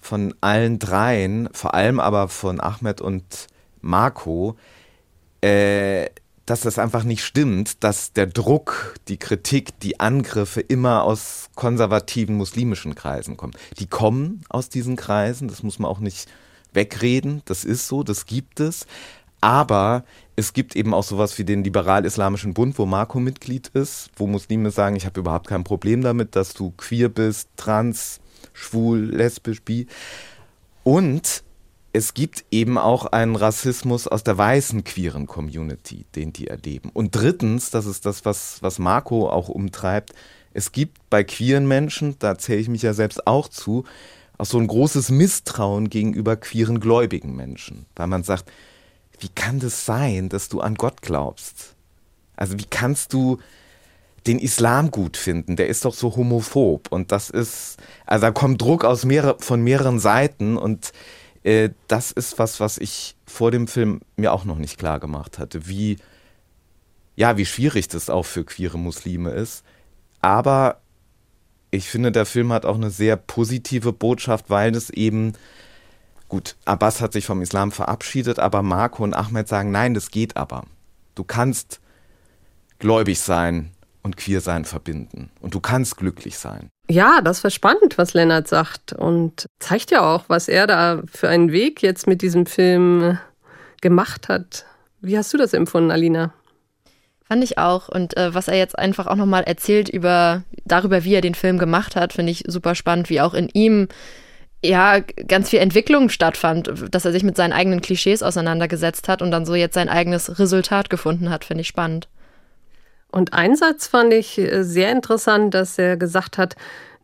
von 0.00 0.34
allen 0.40 0.78
dreien, 0.78 1.48
vor 1.52 1.74
allem 1.74 2.00
aber 2.00 2.28
von 2.28 2.60
Ahmed 2.60 3.00
und 3.00 3.48
Marco, 3.82 4.56
äh, 5.42 6.06
dass 6.46 6.60
das 6.60 6.78
einfach 6.78 7.04
nicht 7.04 7.24
stimmt, 7.24 7.82
dass 7.84 8.12
der 8.12 8.26
Druck, 8.26 8.94
die 9.08 9.18
Kritik, 9.18 9.78
die 9.80 10.00
Angriffe 10.00 10.60
immer 10.60 11.02
aus 11.02 11.50
konservativen 11.56 12.36
muslimischen 12.36 12.94
Kreisen 12.94 13.36
kommen. 13.36 13.54
Die 13.78 13.88
kommen 13.88 14.42
aus 14.48 14.68
diesen 14.68 14.96
Kreisen, 14.96 15.48
das 15.48 15.62
muss 15.62 15.78
man 15.78 15.90
auch 15.90 15.98
nicht 15.98 16.28
wegreden, 16.72 17.42
das 17.46 17.64
ist 17.64 17.88
so, 17.88 18.02
das 18.02 18.26
gibt 18.26 18.60
es. 18.60 18.86
Aber 19.40 20.04
es 20.34 20.52
gibt 20.52 20.76
eben 20.76 20.92
auch 20.94 21.04
sowas 21.04 21.38
wie 21.38 21.44
den 21.44 21.64
Liberal-Islamischen 21.64 22.54
Bund, 22.54 22.78
wo 22.78 22.86
Marco 22.86 23.20
Mitglied 23.20 23.68
ist, 23.68 24.10
wo 24.16 24.26
Muslime 24.26 24.70
sagen, 24.70 24.96
ich 24.96 25.06
habe 25.06 25.20
überhaupt 25.20 25.46
kein 25.46 25.64
Problem 25.64 26.02
damit, 26.02 26.36
dass 26.36 26.52
du 26.52 26.72
queer 26.76 27.08
bist, 27.08 27.48
trans, 27.56 28.20
schwul, 28.52 28.98
lesbisch, 28.98 29.62
bi. 29.62 29.86
Und 30.84 31.42
es 31.92 32.12
gibt 32.12 32.44
eben 32.50 32.76
auch 32.76 33.06
einen 33.06 33.36
Rassismus 33.36 34.06
aus 34.06 34.22
der 34.22 34.36
weißen 34.36 34.84
queeren 34.84 35.26
Community, 35.26 36.04
den 36.14 36.32
die 36.32 36.48
erleben. 36.48 36.90
Und 36.92 37.14
drittens, 37.14 37.70
das 37.70 37.86
ist 37.86 38.04
das, 38.04 38.26
was, 38.26 38.62
was 38.62 38.78
Marco 38.78 39.30
auch 39.30 39.48
umtreibt, 39.48 40.12
es 40.52 40.72
gibt 40.72 40.98
bei 41.10 41.24
queeren 41.24 41.66
Menschen, 41.66 42.16
da 42.18 42.36
zähle 42.36 42.60
ich 42.60 42.68
mich 42.68 42.82
ja 42.82 42.92
selbst 42.92 43.26
auch 43.26 43.48
zu, 43.48 43.84
auch 44.38 44.44
so 44.46 44.58
ein 44.58 44.66
großes 44.66 45.10
Misstrauen 45.10 45.88
gegenüber 45.88 46.36
queeren 46.36 46.80
gläubigen 46.80 47.34
Menschen, 47.34 47.86
weil 47.94 48.06
man 48.06 48.22
sagt, 48.22 48.50
wie 49.20 49.28
kann 49.28 49.58
das 49.58 49.86
sein, 49.86 50.28
dass 50.28 50.48
du 50.48 50.60
an 50.60 50.74
Gott 50.74 51.02
glaubst? 51.02 51.74
Also 52.36 52.58
wie 52.58 52.66
kannst 52.68 53.12
du 53.12 53.38
den 54.26 54.38
Islam 54.38 54.90
gut 54.90 55.16
finden? 55.16 55.56
Der 55.56 55.68
ist 55.68 55.84
doch 55.84 55.94
so 55.94 56.16
homophob 56.16 56.90
und 56.90 57.12
das 57.12 57.30
ist, 57.30 57.76
also 58.04 58.26
da 58.26 58.30
kommt 58.32 58.60
Druck 58.60 58.84
aus 58.84 59.04
mehrere, 59.04 59.36
von 59.38 59.62
mehreren 59.62 59.98
Seiten 59.98 60.56
und 60.56 60.92
äh, 61.44 61.70
das 61.88 62.12
ist 62.12 62.38
was, 62.38 62.60
was 62.60 62.78
ich 62.78 63.16
vor 63.24 63.50
dem 63.50 63.68
Film 63.68 64.00
mir 64.16 64.32
auch 64.32 64.44
noch 64.44 64.58
nicht 64.58 64.78
klar 64.78 65.00
gemacht 65.00 65.38
hatte, 65.38 65.66
wie 65.68 65.96
ja, 67.16 67.38
wie 67.38 67.46
schwierig 67.46 67.88
das 67.88 68.10
auch 68.10 68.24
für 68.24 68.44
queere 68.44 68.78
Muslime 68.78 69.30
ist. 69.30 69.64
Aber 70.20 70.80
ich 71.70 71.88
finde, 71.88 72.12
der 72.12 72.26
Film 72.26 72.52
hat 72.52 72.64
auch 72.64 72.76
eine 72.76 72.90
sehr 72.90 73.16
positive 73.16 73.92
Botschaft, 73.92 74.50
weil 74.50 74.76
es 74.76 74.90
eben 74.90 75.32
Gut, 76.28 76.56
Abbas 76.64 77.00
hat 77.00 77.12
sich 77.12 77.24
vom 77.24 77.42
Islam 77.42 77.70
verabschiedet, 77.70 78.38
aber 78.38 78.62
Marco 78.62 79.04
und 79.04 79.14
Ahmed 79.14 79.46
sagen, 79.48 79.70
nein, 79.70 79.94
das 79.94 80.10
geht 80.10 80.36
aber. 80.36 80.64
Du 81.14 81.24
kannst 81.24 81.80
gläubig 82.78 83.20
sein 83.20 83.70
und 84.02 84.16
queer 84.16 84.40
sein 84.40 84.64
verbinden. 84.64 85.30
Und 85.40 85.54
du 85.54 85.60
kannst 85.60 85.96
glücklich 85.96 86.38
sein. 86.38 86.70
Ja, 86.88 87.20
das 87.22 87.42
war 87.42 87.50
spannend, 87.50 87.98
was 87.98 88.14
Lennart 88.14 88.48
sagt. 88.48 88.92
Und 88.92 89.46
zeigt 89.58 89.90
ja 89.90 90.00
auch, 90.02 90.24
was 90.28 90.48
er 90.48 90.66
da 90.66 91.02
für 91.12 91.28
einen 91.28 91.52
Weg 91.52 91.82
jetzt 91.82 92.06
mit 92.06 92.22
diesem 92.22 92.46
Film 92.46 93.18
gemacht 93.80 94.28
hat. 94.28 94.64
Wie 95.00 95.18
hast 95.18 95.32
du 95.32 95.38
das 95.38 95.52
empfunden, 95.52 95.90
Alina? 95.90 96.32
Fand 97.24 97.42
ich 97.42 97.58
auch. 97.58 97.88
Und 97.88 98.16
äh, 98.16 98.34
was 98.34 98.48
er 98.48 98.56
jetzt 98.56 98.78
einfach 98.78 99.08
auch 99.08 99.16
nochmal 99.16 99.42
erzählt 99.42 99.88
über 99.88 100.44
darüber, 100.64 101.02
wie 101.02 101.14
er 101.14 101.20
den 101.20 101.34
Film 101.34 101.58
gemacht 101.58 101.96
hat, 101.96 102.12
finde 102.12 102.30
ich 102.30 102.44
super 102.46 102.76
spannend, 102.76 103.10
wie 103.10 103.20
auch 103.20 103.34
in 103.34 103.48
ihm 103.52 103.88
ja, 104.68 105.00
ganz 105.00 105.50
viel 105.50 105.60
Entwicklung 105.60 106.08
stattfand, 106.08 106.72
dass 106.90 107.04
er 107.04 107.12
sich 107.12 107.22
mit 107.22 107.36
seinen 107.36 107.52
eigenen 107.52 107.80
Klischees 107.80 108.22
auseinandergesetzt 108.22 109.08
hat 109.08 109.22
und 109.22 109.30
dann 109.30 109.46
so 109.46 109.54
jetzt 109.54 109.74
sein 109.74 109.88
eigenes 109.88 110.38
Resultat 110.38 110.90
gefunden 110.90 111.30
hat, 111.30 111.44
finde 111.44 111.62
ich 111.62 111.68
spannend. 111.68 112.08
Und 113.10 113.32
ein 113.32 113.56
Satz 113.56 113.86
fand 113.86 114.12
ich 114.12 114.38
äh, 114.38 114.62
sehr 114.62 114.92
interessant, 114.92 115.54
dass 115.54 115.78
er 115.78 115.96
gesagt 115.96 116.38
hat, 116.38 116.56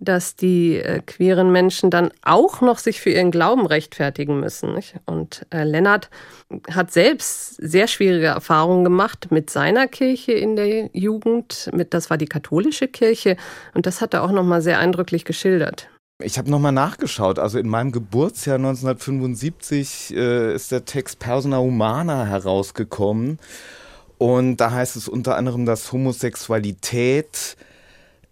dass 0.03 0.35
die 0.35 0.79
äh, 0.79 1.01
queeren 1.01 1.53
Menschen 1.53 1.89
dann 1.89 2.11
auch 2.23 2.61
noch 2.61 2.79
sich 2.79 3.01
für 3.01 3.11
ihren 3.11 3.31
Glauben 3.31 3.67
rechtfertigen 3.67 4.41
müssen. 4.41 4.75
Nicht? 4.75 4.95
Und 5.07 5.47
äh, 5.51 5.63
Lennart 5.63 6.11
hat 6.71 6.91
selbst 6.91 7.55
sehr 7.57 7.87
schwierige 7.87 8.27
Erfahrungen 8.27 8.85
gemacht 8.85 9.29
mit 9.31 9.49
seiner 9.49 9.87
Kirche 9.87 10.33
in 10.33 10.57
der 10.57 10.91
Jugend. 10.93 11.71
Mit, 11.73 11.95
das 11.95 12.11
war 12.11 12.17
die 12.17 12.27
katholische 12.27 12.89
Kirche. 12.89 13.37
Und 13.75 13.87
das 13.87 14.01
hat 14.01 14.13
er 14.13 14.25
auch 14.25 14.33
noch 14.33 14.45
mal 14.45 14.61
sehr 14.61 14.81
eindrücklich 14.81 15.25
geschildert. 15.25 15.89
Ich 16.25 16.39
habe 16.39 16.51
nochmal 16.51 16.73
nachgeschaut. 16.73 17.39
Also 17.39 17.59
in 17.59 17.69
meinem 17.69 17.93
Geburtsjahr 17.93 18.57
1975 18.57 20.15
äh, 20.15 20.55
ist 20.55 20.73
der 20.73 20.85
Text 20.85 21.19
Persona 21.19 21.59
Humana 21.59 22.25
herausgekommen. 22.27 23.39
Und 24.19 24.59
da 24.59 24.71
heißt 24.71 24.97
es 24.97 25.09
unter 25.09 25.37
anderem, 25.37 25.67
dass 25.67 25.93
Homosexualität 25.93 27.57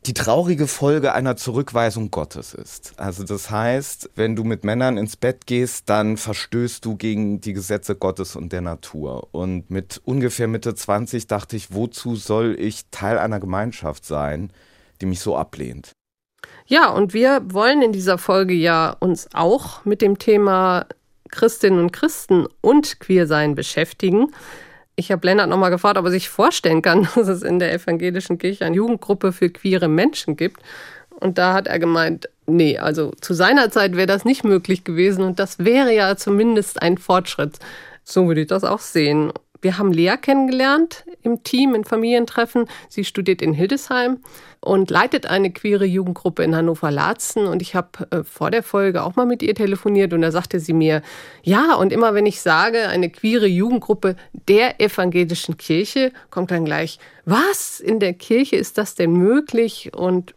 die 0.07 0.15
traurige 0.15 0.67
Folge 0.67 1.13
einer 1.13 1.37
Zurückweisung 1.37 2.11
Gottes 2.11 2.55
ist. 2.55 2.95
Also 2.97 3.25
das 3.25 3.51
heißt, 3.51 4.11
wenn 4.15 4.35
du 4.35 4.45
mit 4.45 4.65
Männern 4.65 4.97
ins 4.97 5.17
Bett 5.17 5.47
gehst, 5.47 5.91
dann 5.91 6.17
verstößt 6.17 6.85
du 6.85 6.97
gegen 6.97 7.41
die 7.41 7.53
Gesetze 7.53 7.97
Gottes 7.97 8.35
und 8.35 8.53
der 8.53 8.63
Natur. 8.63 9.29
Und 9.33 9.71
mit 9.71 10.01
ungefähr 10.05 10.49
Mitte 10.49 10.75
20 10.75 11.27
dachte 11.27 11.57
ich, 11.57 11.75
wozu 11.75 12.17
soll 12.17 12.57
ich 12.59 12.87
Teil 12.91 13.19
einer 13.19 13.41
Gemeinschaft 13.41 14.07
sein, 14.07 14.53
die 15.01 15.07
mich 15.07 15.21
so 15.21 15.37
ablehnt? 15.37 15.93
Ja, 16.71 16.89
und 16.91 17.15
wir 17.15 17.43
wollen 17.47 17.83
in 17.83 17.91
dieser 17.91 18.17
Folge 18.17 18.55
ja 18.55 18.97
uns 19.01 19.29
auch 19.35 19.85
mit 19.85 20.01
dem 20.01 20.19
Thema 20.21 20.87
Christinnen 21.33 21.81
und 21.81 21.93
Christen 21.93 22.47
und 22.61 23.01
Queersein 23.01 23.57
beschäftigen. 23.57 24.29
Ich 24.95 25.11
habe 25.11 25.27
Lennart 25.27 25.51
nochmal 25.51 25.73
gefragt, 25.73 25.99
ob 25.99 26.05
er 26.05 26.13
sich 26.13 26.29
vorstellen 26.29 26.81
kann, 26.81 27.09
dass 27.17 27.27
es 27.27 27.43
in 27.43 27.59
der 27.59 27.75
evangelischen 27.75 28.39
Kirche 28.39 28.65
eine 28.65 28.77
Jugendgruppe 28.77 29.33
für 29.33 29.51
queere 29.51 29.89
Menschen 29.89 30.37
gibt. 30.37 30.63
Und 31.19 31.39
da 31.39 31.55
hat 31.55 31.67
er 31.67 31.81
gemeint, 31.81 32.29
nee, 32.47 32.79
also 32.79 33.11
zu 33.21 33.35
seiner 33.35 33.73
Zeit 33.73 33.97
wäre 33.97 34.07
das 34.07 34.25
nicht 34.25 34.45
möglich 34.45 34.85
gewesen 34.85 35.25
und 35.25 35.41
das 35.41 35.59
wäre 35.59 35.93
ja 35.93 36.17
zumindest 36.17 36.81
ein 36.83 36.99
Fortschritt. 36.99 37.59
So 38.05 38.29
würde 38.29 38.43
ich 38.43 38.47
das 38.47 38.63
auch 38.63 38.79
sehen. 38.79 39.33
Wir 39.63 39.79
haben 39.79 39.93
Lea 39.93 40.15
kennengelernt 40.21 41.05
im 41.23 41.43
Team, 41.43 41.75
in 41.75 41.85
Familientreffen. 41.85 42.67
Sie 42.89 43.05
studiert 43.05 43.43
in 43.43 43.53
Hildesheim 43.53 44.19
und 44.61 44.91
leitet 44.91 45.27
eine 45.27 45.53
queere 45.53 45.85
Jugendgruppe 45.85 46.43
in 46.43 46.55
Hannover-Laatzen. 46.55 47.47
Und 47.47 47.61
ich 47.61 47.75
habe 47.75 48.11
äh, 48.11 48.25
vor 48.25 48.51
der 48.51 48.63
Folge 48.63 49.03
auch 49.03 49.17
mal 49.17 49.27
mit 49.27 49.43
ihr 49.43 49.55
telefoniert 49.55 50.13
und 50.13 50.23
da 50.23 50.31
sagte 50.31 50.61
sie 50.61 50.73
mir, 50.73 51.03
ja, 51.43 51.75
und 51.75 51.93
immer 51.93 52.15
wenn 52.15 52.27
ich 52.27 52.41
sage, 52.41 52.89
eine 52.89 53.11
queere 53.11 53.47
Jugendgruppe 53.47 54.17
der 54.49 54.81
evangelischen 54.81 55.57
Kirche, 55.57 56.13
kommt 56.31 56.51
dann 56.51 56.65
gleich, 56.65 56.99
was? 57.25 57.81
In 57.81 58.01
der 58.01 58.15
Kirche 58.15 58.57
ist 58.57 58.79
das 58.79 58.95
denn 58.95 59.13
möglich? 59.13 59.93
Und 59.95 60.35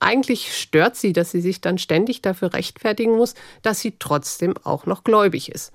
eigentlich 0.00 0.56
stört 0.56 0.96
sie, 0.96 1.12
dass 1.12 1.30
sie 1.30 1.40
sich 1.40 1.60
dann 1.60 1.78
ständig 1.78 2.22
dafür 2.22 2.52
rechtfertigen 2.52 3.16
muss, 3.16 3.34
dass 3.62 3.80
sie 3.80 3.94
trotzdem 3.98 4.54
auch 4.62 4.86
noch 4.86 5.04
gläubig 5.04 5.50
ist. 5.50 5.72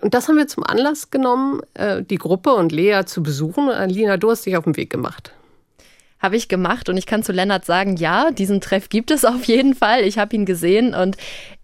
Und 0.00 0.14
das 0.14 0.28
haben 0.28 0.36
wir 0.36 0.48
zum 0.48 0.64
Anlass 0.64 1.10
genommen, 1.10 1.60
äh, 1.74 2.02
die 2.02 2.16
Gruppe 2.16 2.54
und 2.54 2.72
Lea 2.72 3.02
zu 3.04 3.22
besuchen. 3.22 3.68
Alina, 3.68 4.16
du 4.16 4.30
hast 4.30 4.46
dich 4.46 4.56
auf 4.56 4.64
den 4.64 4.76
Weg 4.76 4.90
gemacht. 4.90 5.32
Habe 6.18 6.36
ich 6.36 6.48
gemacht 6.48 6.88
und 6.88 6.96
ich 6.96 7.06
kann 7.06 7.22
zu 7.22 7.32
Lennart 7.32 7.64
sagen, 7.64 7.96
ja, 7.96 8.30
diesen 8.30 8.60
Treff 8.60 8.88
gibt 8.88 9.10
es 9.10 9.24
auf 9.26 9.44
jeden 9.44 9.74
Fall. 9.74 10.02
Ich 10.02 10.18
habe 10.18 10.34
ihn 10.34 10.46
gesehen 10.46 10.94
und 10.94 11.16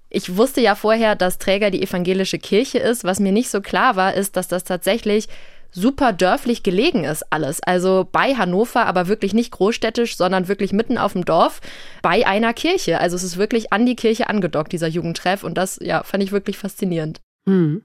ich 0.09 0.37
wusste 0.37 0.61
ja 0.61 0.75
vorher, 0.75 1.17
dass 1.17 1.39
Träger 1.39 1.71
die 1.71 1.83
evangelische 1.83 2.39
Kirche 2.39 2.79
ist. 2.79 3.05
Was 3.05 3.21
mir 3.21 3.33
nicht 3.33 3.51
so 3.51 3.61
klar 3.61 3.97
war, 3.97 4.15
ist, 4.15 4.37
dass 4.37 4.49
das 4.49 4.65
tatsächlich 4.65 5.29
super 5.73 6.13
dörflich 6.13 6.63
gelegen 6.63 7.05
ist 7.05 7.25
alles. 7.31 7.63
Also 7.63 8.09
bei 8.11 8.35
Hannover, 8.35 8.87
aber 8.87 9.09
wirklich 9.09 9.35
nicht 9.35 9.51
großstädtisch, 9.51 10.17
sondern 10.17 10.49
wirklich 10.49 10.73
mitten 10.73 10.97
auf 10.97 11.13
dem 11.13 11.25
Dorf 11.25 11.61
bei 12.03 12.27
einer 12.27 12.55
Kirche. 12.55 13.01
Also 13.01 13.17
es 13.17 13.23
ist 13.23 13.37
wirklich 13.37 13.73
an 13.73 13.85
die 13.85 13.97
Kirche 13.97 14.29
angedockt, 14.29 14.73
dieser 14.73 14.89
Jugendtreff. 14.89 15.45
Und 15.45 15.59
das, 15.59 15.79
ja, 15.83 16.03
fand 16.03 16.23
ich 16.23 16.33
wirklich 16.33 16.57
faszinierend. 16.57 17.21
Mhm. 17.47 17.83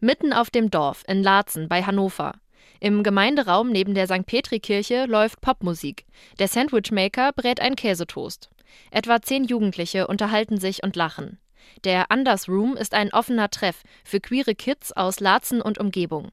Mitten 0.00 0.32
auf 0.32 0.50
dem 0.50 0.70
Dorf 0.70 1.02
in 1.08 1.24
Laatzen 1.24 1.68
bei 1.68 1.82
Hannover. 1.82 2.34
Im 2.78 3.02
Gemeinderaum 3.02 3.70
neben 3.70 3.94
der 3.94 4.06
St. 4.06 4.24
Petri-Kirche 4.24 5.06
läuft 5.06 5.40
Popmusik. 5.40 6.06
Der 6.38 6.46
Sandwichmaker 6.46 7.32
brät 7.32 7.58
ein 7.60 7.74
Käsetoast. 7.74 8.48
Etwa 8.92 9.20
zehn 9.20 9.42
Jugendliche 9.42 10.06
unterhalten 10.06 10.58
sich 10.58 10.84
und 10.84 10.94
lachen. 10.94 11.40
Der 11.82 12.12
Anders 12.12 12.48
Room 12.48 12.76
ist 12.76 12.94
ein 12.94 13.12
offener 13.12 13.50
Treff 13.50 13.82
für 14.04 14.20
queere 14.20 14.54
Kids 14.54 14.92
aus 14.92 15.18
Laatzen 15.18 15.60
und 15.60 15.78
Umgebung. 15.78 16.28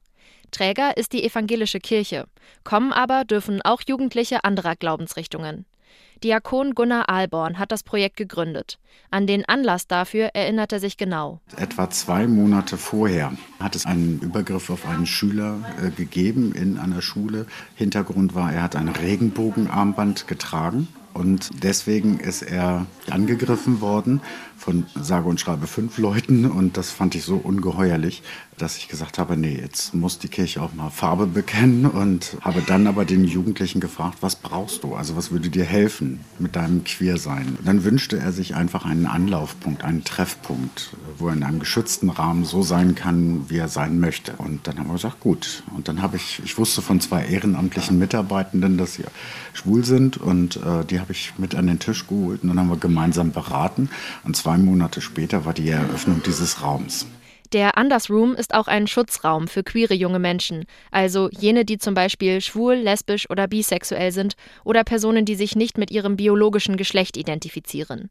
Träger 0.52 0.96
ist 0.96 1.12
die 1.12 1.24
evangelische 1.24 1.80
Kirche, 1.80 2.26
kommen 2.62 2.92
aber 2.92 3.24
dürfen 3.24 3.62
auch 3.62 3.82
Jugendliche 3.84 4.44
anderer 4.44 4.76
Glaubensrichtungen. 4.76 5.66
Diakon 6.24 6.74
Gunnar 6.74 7.08
Ahlborn 7.10 7.58
hat 7.58 7.72
das 7.72 7.82
Projekt 7.82 8.16
gegründet. 8.16 8.78
An 9.10 9.26
den 9.26 9.44
Anlass 9.44 9.86
dafür 9.86 10.30
erinnert 10.34 10.72
er 10.72 10.80
sich 10.80 10.96
genau. 10.96 11.40
Etwa 11.56 11.90
zwei 11.90 12.26
Monate 12.26 12.78
vorher 12.78 13.32
hat 13.60 13.76
es 13.76 13.86
einen 13.86 14.20
Übergriff 14.20 14.70
auf 14.70 14.86
einen 14.86 15.06
Schüler 15.06 15.60
äh, 15.82 15.90
gegeben 15.90 16.52
in 16.52 16.78
einer 16.78 17.02
Schule. 17.02 17.46
Hintergrund 17.74 18.34
war, 18.34 18.52
er 18.52 18.62
hat 18.62 18.76
ein 18.76 18.88
Regenbogenarmband 18.88 20.26
getragen 20.26 20.88
Und 21.16 21.62
deswegen 21.62 22.20
ist 22.20 22.42
er 22.42 22.86
angegriffen 23.08 23.80
worden 23.80 24.20
von 24.56 24.86
sage 24.94 25.28
und 25.28 25.38
schreibe 25.38 25.66
fünf 25.66 25.98
Leuten. 25.98 26.46
Und 26.46 26.76
das 26.76 26.90
fand 26.90 27.14
ich 27.14 27.24
so 27.24 27.36
ungeheuerlich, 27.36 28.22
dass 28.58 28.78
ich 28.78 28.88
gesagt 28.88 29.18
habe, 29.18 29.36
nee, 29.36 29.58
jetzt 29.60 29.94
muss 29.94 30.18
die 30.18 30.28
Kirche 30.28 30.62
auch 30.62 30.72
mal 30.72 30.90
Farbe 30.90 31.26
bekennen. 31.26 31.86
Und 31.86 32.36
habe 32.40 32.62
dann 32.66 32.86
aber 32.86 33.04
den 33.04 33.24
Jugendlichen 33.24 33.80
gefragt, 33.80 34.18
was 34.22 34.36
brauchst 34.36 34.82
du? 34.82 34.94
Also 34.94 35.16
was 35.16 35.30
würde 35.30 35.50
dir 35.50 35.64
helfen 35.64 36.20
mit 36.38 36.56
deinem 36.56 36.84
Queersein? 36.84 37.58
Dann 37.64 37.84
wünschte 37.84 38.18
er 38.18 38.32
sich 38.32 38.54
einfach 38.54 38.84
einen 38.84 39.06
Anlaufpunkt, 39.06 39.84
einen 39.84 40.04
Treffpunkt, 40.04 40.96
wo 41.18 41.28
er 41.28 41.34
in 41.34 41.42
einem 41.42 41.60
geschützten 41.60 42.08
Rahmen 42.08 42.44
so 42.44 42.62
sein 42.62 42.94
kann, 42.94 43.48
wie 43.48 43.58
er 43.58 43.68
sein 43.68 44.00
möchte. 44.00 44.32
Und 44.38 44.66
dann 44.66 44.78
haben 44.78 44.86
wir 44.86 44.94
gesagt, 44.94 45.20
gut. 45.20 45.62
Und 45.76 45.88
dann 45.88 46.00
habe 46.00 46.16
ich, 46.16 46.40
ich 46.44 46.56
wusste 46.56 46.80
von 46.80 47.00
zwei 47.00 47.26
ehrenamtlichen 47.26 47.98
Mitarbeitenden, 47.98 48.78
dass 48.78 48.94
sie 48.94 49.04
schwul 49.52 49.84
sind. 49.84 50.16
Und 50.16 50.56
äh, 50.56 50.84
die 50.88 50.98
habe 50.98 51.12
ich 51.12 51.34
mit 51.36 51.54
an 51.54 51.66
den 51.66 51.78
Tisch 51.78 52.06
geholt. 52.06 52.42
Und 52.42 52.48
dann 52.48 52.58
haben 52.58 52.70
wir 52.70 52.78
gemeinsam 52.78 53.32
beraten. 53.32 53.90
Und 54.24 54.36
zwei 54.46 54.58
Monate 54.58 55.00
später 55.00 55.44
war 55.44 55.54
die 55.54 55.70
Eröffnung 55.70 56.22
dieses 56.24 56.62
Raums. 56.62 57.08
Der 57.52 57.76
Andersroom 57.76 58.36
ist 58.36 58.54
auch 58.54 58.68
ein 58.68 58.86
Schutzraum 58.86 59.48
für 59.48 59.64
queere 59.64 59.94
junge 59.94 60.20
Menschen, 60.20 60.66
also 60.92 61.28
jene, 61.36 61.64
die 61.64 61.78
zum 61.78 61.94
Beispiel 61.94 62.40
schwul, 62.40 62.76
lesbisch 62.76 63.28
oder 63.28 63.48
bisexuell 63.48 64.12
sind 64.12 64.36
oder 64.62 64.84
Personen, 64.84 65.24
die 65.24 65.34
sich 65.34 65.56
nicht 65.56 65.78
mit 65.78 65.90
ihrem 65.90 66.14
biologischen 66.14 66.76
Geschlecht 66.76 67.16
identifizieren. 67.16 68.08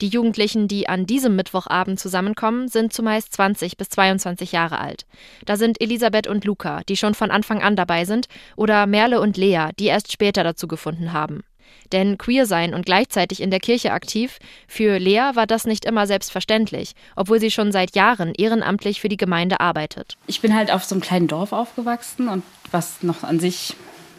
Die 0.00 0.08
Jugendlichen, 0.08 0.66
die 0.66 0.88
an 0.88 1.06
diesem 1.06 1.36
Mittwochabend 1.36 2.00
zusammenkommen, 2.00 2.66
sind 2.66 2.92
zumeist 2.92 3.32
20 3.34 3.76
bis 3.76 3.88
22 3.88 4.50
Jahre 4.50 4.80
alt. 4.80 5.06
Da 5.44 5.56
sind 5.56 5.80
Elisabeth 5.80 6.26
und 6.26 6.44
Luca, 6.44 6.80
die 6.88 6.96
schon 6.96 7.14
von 7.14 7.30
Anfang 7.30 7.62
an 7.62 7.76
dabei 7.76 8.04
sind, 8.04 8.26
oder 8.56 8.88
Merle 8.88 9.20
und 9.20 9.36
Lea, 9.36 9.68
die 9.78 9.86
erst 9.86 10.10
später 10.10 10.42
dazu 10.42 10.66
gefunden 10.66 11.12
haben. 11.12 11.44
Denn 11.92 12.18
queer 12.18 12.46
sein 12.46 12.74
und 12.74 12.86
gleichzeitig 12.86 13.40
in 13.40 13.50
der 13.50 13.60
Kirche 13.60 13.92
aktiv, 13.92 14.38
für 14.66 14.98
Lea 14.98 15.30
war 15.34 15.46
das 15.46 15.66
nicht 15.66 15.84
immer 15.84 16.06
selbstverständlich, 16.06 16.92
obwohl 17.14 17.40
sie 17.40 17.50
schon 17.50 17.72
seit 17.72 17.94
Jahren 17.94 18.34
ehrenamtlich 18.34 19.00
für 19.00 19.08
die 19.08 19.16
Gemeinde 19.16 19.60
arbeitet. 19.60 20.16
Ich 20.26 20.40
bin 20.40 20.54
halt 20.54 20.72
auf 20.72 20.84
so 20.84 20.94
einem 20.94 21.02
kleinen 21.02 21.28
Dorf 21.28 21.52
aufgewachsen 21.52 22.28
und 22.28 22.42
was 22.70 23.02
noch 23.02 23.22
an 23.22 23.40
sich 23.40 23.76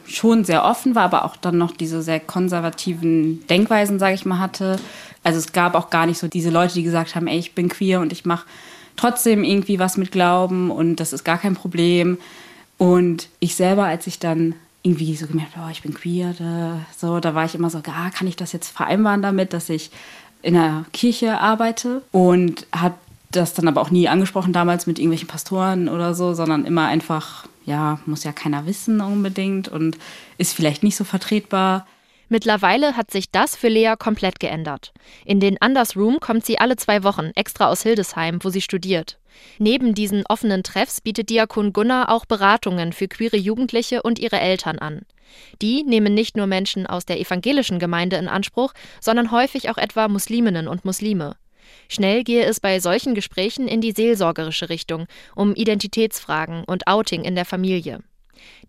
schon 0.08 0.46
sehr 0.46 0.64
offen 0.64 0.96
war, 0.96 1.04
aber 1.04 1.26
auch 1.26 1.36
dann 1.36 1.58
noch 1.58 1.72
diese 1.72 2.02
sehr 2.02 2.20
konservativen 2.20 3.46
Denkweisen, 3.48 4.00
sage 4.00 4.16
ich 4.16 4.26
mal, 4.26 4.40
hatte. 4.40 4.80
Also 5.24 5.40
es 5.40 5.52
gab 5.52 5.76
auch 5.76 5.90
gar 5.90 6.06
nicht 6.06 6.18
so 6.18 6.28
diese 6.28 6.50
Leute, 6.50 6.76
die 6.76 6.84
gesagt 6.84 7.16
haben, 7.16 7.28
ey, 7.28 7.38
ich 7.38 7.54
bin 7.54 7.68
queer 7.68 8.00
und 8.00 8.14
ich 8.14 8.26
mache 8.26 8.46
trotzdem 8.96 9.44
irgendwie 9.44 9.80
was 9.80 9.98
mit 9.98 10.12
Glauben 10.12 10.72
und 10.72 10.98
das 10.98 11.12
ist 11.12 11.26
gar 11.26 11.38
kein 11.38 11.56
Problem. 11.56 12.18
Und 12.78 13.28
ich 13.40 13.56
selber, 13.56 13.86
als 13.86 14.08
ich 14.08 14.20
dann 14.20 14.56
irgendwie 14.88 15.16
so 15.16 15.28
gemerkt, 15.28 15.54
oh, 15.58 15.70
ich 15.70 15.82
bin 15.82 15.94
queer, 15.94 16.34
da, 16.38 16.80
so, 16.98 17.20
da 17.20 17.36
war 17.36 17.44
ich 17.44 17.56
immer 17.56 17.70
so, 17.70 17.80
ah, 17.80 18.10
kann 18.10 18.28
ich 18.28 18.38
das 18.38 18.54
jetzt 18.54 18.70
vereinbaren 18.70 19.22
damit, 19.22 19.52
dass 19.52 19.70
ich 19.70 19.92
in 20.42 20.54
der 20.54 20.86
Kirche 20.94 21.42
arbeite 21.42 22.02
und 22.12 22.66
habe 22.74 22.96
das 23.32 23.54
dann 23.54 23.68
aber 23.68 23.82
auch 23.82 23.92
nie 23.92 24.08
angesprochen 24.08 24.54
damals 24.54 24.88
mit 24.88 24.98
irgendwelchen 24.98 25.28
Pastoren 25.28 25.90
oder 25.90 26.14
so, 26.14 26.34
sondern 26.34 26.64
immer 26.64 26.86
einfach, 26.88 27.46
ja, 27.66 28.00
muss 28.06 28.24
ja 28.24 28.32
keiner 28.32 28.66
wissen 28.66 29.02
unbedingt 29.02 29.68
und 29.68 29.98
ist 30.38 30.54
vielleicht 30.54 30.84
nicht 30.84 30.96
so 30.96 31.04
vertretbar. 31.04 31.86
Mittlerweile 32.30 32.98
hat 32.98 33.10
sich 33.10 33.32
das 33.32 33.56
für 33.56 33.70
Lea 33.70 33.94
komplett 33.98 34.40
geändert. 34.40 34.92
In 35.26 35.40
den 35.40 35.62
Anders 35.62 35.96
Room 35.96 36.20
kommt 36.20 36.46
sie 36.46 36.60
alle 36.60 36.76
zwei 36.76 37.04
Wochen 37.04 37.32
extra 37.36 37.68
aus 37.68 37.84
Hildesheim, 37.84 38.40
wo 38.44 38.50
sie 38.50 38.62
studiert. 38.62 39.18
Neben 39.60 39.94
diesen 39.94 40.26
offenen 40.28 40.64
Treffs 40.64 41.00
bietet 41.00 41.30
Diakon 41.30 41.72
Gunnar 41.72 42.12
auch 42.12 42.26
Beratungen 42.26 42.92
für 42.92 43.08
queere 43.08 43.38
Jugendliche 43.38 44.02
und 44.02 44.20
ihre 44.20 44.40
Eltern 44.40 44.80
an. 44.80 45.04
Die 45.62 45.84
nehmen 45.84 46.14
nicht 46.14 46.36
nur 46.36 46.48
Menschen 46.48 46.88
aus 46.88 47.06
der 47.06 47.20
evangelischen 47.20 47.80
Gemeinde 47.80 48.18
in 48.18 48.28
Anspruch, 48.28 48.74
sondern 49.00 49.32
häufig 49.32 49.70
auch 49.70 49.78
etwa 49.78 50.08
Musliminnen 50.08 50.68
und 50.68 50.86
Muslime. 50.86 51.36
Schnell 51.90 52.24
gehe 52.24 52.46
es 52.46 52.60
bei 52.60 52.80
solchen 52.80 53.14
Gesprächen 53.14 53.68
in 53.68 53.82
die 53.82 53.92
seelsorgerische 53.92 54.70
Richtung, 54.70 55.06
um 55.36 55.54
Identitätsfragen 55.54 56.64
und 56.64 56.88
Outing 56.88 57.24
in 57.24 57.36
der 57.36 57.46
Familie. 57.46 58.00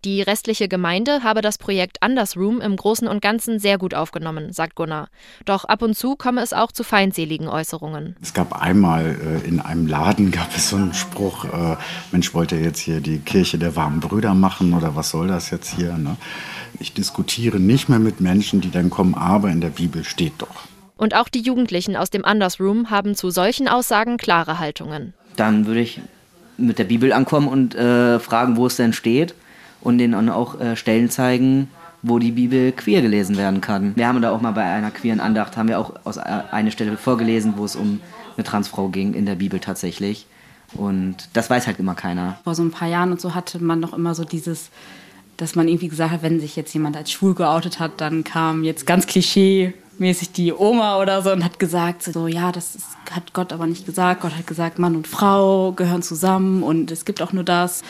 Die 0.05 0.21
restliche 0.21 0.67
Gemeinde 0.67 1.23
habe 1.23 1.41
das 1.41 1.57
Projekt 1.57 2.01
Andersroom 2.01 2.61
im 2.61 2.75
Großen 2.75 3.07
und 3.07 3.21
Ganzen 3.21 3.59
sehr 3.59 3.77
gut 3.77 3.93
aufgenommen, 3.93 4.53
sagt 4.53 4.75
Gunnar. 4.75 5.09
Doch 5.45 5.65
ab 5.65 5.81
und 5.81 5.95
zu 5.95 6.15
komme 6.15 6.41
es 6.41 6.53
auch 6.53 6.71
zu 6.71 6.83
feindseligen 6.83 7.47
Äußerungen. 7.47 8.15
Es 8.21 8.33
gab 8.33 8.61
einmal 8.61 9.17
äh, 9.43 9.47
in 9.47 9.59
einem 9.59 9.87
Laden 9.87 10.31
gab 10.31 10.55
es 10.55 10.69
so 10.69 10.77
einen 10.77 10.93
Spruch, 10.93 11.45
äh, 11.45 11.75
Mensch, 12.11 12.33
wollte 12.33 12.55
jetzt 12.55 12.79
hier 12.79 13.01
die 13.01 13.19
Kirche 13.19 13.57
der 13.57 13.75
warmen 13.75 13.99
Brüder 13.99 14.33
machen 14.33 14.73
oder 14.73 14.95
was 14.95 15.09
soll 15.09 15.27
das 15.27 15.49
jetzt 15.49 15.75
hier? 15.75 15.97
Ne? 15.97 16.15
Ich 16.79 16.93
diskutiere 16.93 17.59
nicht 17.59 17.89
mehr 17.89 17.99
mit 17.99 18.21
Menschen, 18.21 18.61
die 18.61 18.71
dann 18.71 18.89
kommen, 18.89 19.15
aber 19.15 19.49
in 19.49 19.61
der 19.61 19.69
Bibel 19.69 20.03
steht 20.03 20.33
doch. 20.37 20.67
Und 20.95 21.15
auch 21.15 21.29
die 21.29 21.41
Jugendlichen 21.41 21.95
aus 21.95 22.09
dem 22.09 22.25
Andersroom 22.25 22.89
haben 22.89 23.15
zu 23.15 23.29
solchen 23.29 23.67
Aussagen 23.67 24.17
klare 24.17 24.59
Haltungen. 24.59 25.13
Dann 25.35 25.65
würde 25.65 25.81
ich 25.81 26.01
mit 26.57 26.77
der 26.77 26.83
Bibel 26.83 27.13
ankommen 27.13 27.47
und 27.47 27.75
äh, 27.75 28.19
fragen, 28.19 28.57
wo 28.57 28.67
es 28.67 28.75
denn 28.75 28.93
steht 28.93 29.33
und 29.81 29.97
denen 29.97 30.29
auch 30.29 30.59
äh, 30.59 30.75
Stellen 30.75 31.09
zeigen, 31.09 31.69
wo 32.01 32.19
die 32.19 32.31
Bibel 32.31 32.71
queer 32.71 33.01
gelesen 33.01 33.37
werden 33.37 33.61
kann. 33.61 33.95
Wir 33.95 34.07
haben 34.07 34.21
da 34.21 34.31
auch 34.31 34.41
mal 34.41 34.51
bei 34.51 34.63
einer 34.63 34.91
queeren 34.91 35.19
Andacht, 35.19 35.57
haben 35.57 35.67
wir 35.67 35.79
auch 35.79 35.93
aus 36.05 36.17
äh, 36.17 36.21
einer 36.51 36.71
Stelle 36.71 36.97
vorgelesen, 36.97 37.53
wo 37.57 37.65
es 37.65 37.75
um 37.75 37.99
eine 38.37 38.43
Transfrau 38.43 38.87
ging 38.87 39.13
in 39.13 39.25
der 39.25 39.35
Bibel 39.35 39.59
tatsächlich. 39.59 40.25
Und 40.73 41.15
das 41.33 41.49
weiß 41.49 41.67
halt 41.67 41.79
immer 41.79 41.95
keiner. 41.95 42.37
Vor 42.43 42.55
so 42.55 42.63
ein 42.63 42.71
paar 42.71 42.87
Jahren 42.87 43.11
und 43.11 43.19
so 43.19 43.35
hatte 43.35 43.61
man 43.63 43.79
noch 43.79 43.93
immer 43.93 44.15
so 44.15 44.23
dieses, 44.23 44.69
dass 45.37 45.55
man 45.55 45.67
irgendwie 45.67 45.87
gesagt 45.87 46.11
hat, 46.11 46.21
wenn 46.21 46.39
sich 46.39 46.55
jetzt 46.55 46.73
jemand 46.73 46.95
als 46.95 47.11
schwul 47.11 47.33
geoutet 47.33 47.79
hat, 47.79 47.99
dann 48.01 48.23
kam 48.23 48.63
jetzt 48.63 48.85
ganz 48.85 49.07
klischee-mäßig 49.07 50.31
die 50.31 50.53
Oma 50.53 51.01
oder 51.01 51.21
so 51.21 51.31
und 51.31 51.43
hat 51.43 51.59
gesagt, 51.59 52.03
so 52.03 52.27
ja, 52.27 52.51
das 52.51 52.75
ist, 52.75 52.87
hat 53.11 53.33
Gott 53.33 53.51
aber 53.51 53.65
nicht 53.65 53.85
gesagt. 53.85 54.21
Gott 54.21 54.37
hat 54.37 54.47
gesagt, 54.47 54.79
Mann 54.79 54.95
und 54.95 55.07
Frau 55.07 55.71
gehören 55.71 56.03
zusammen 56.03 56.61
und 56.61 56.91
es 56.91 57.03
gibt 57.03 57.21
auch 57.21 57.33
nur 57.33 57.43
das. 57.43 57.81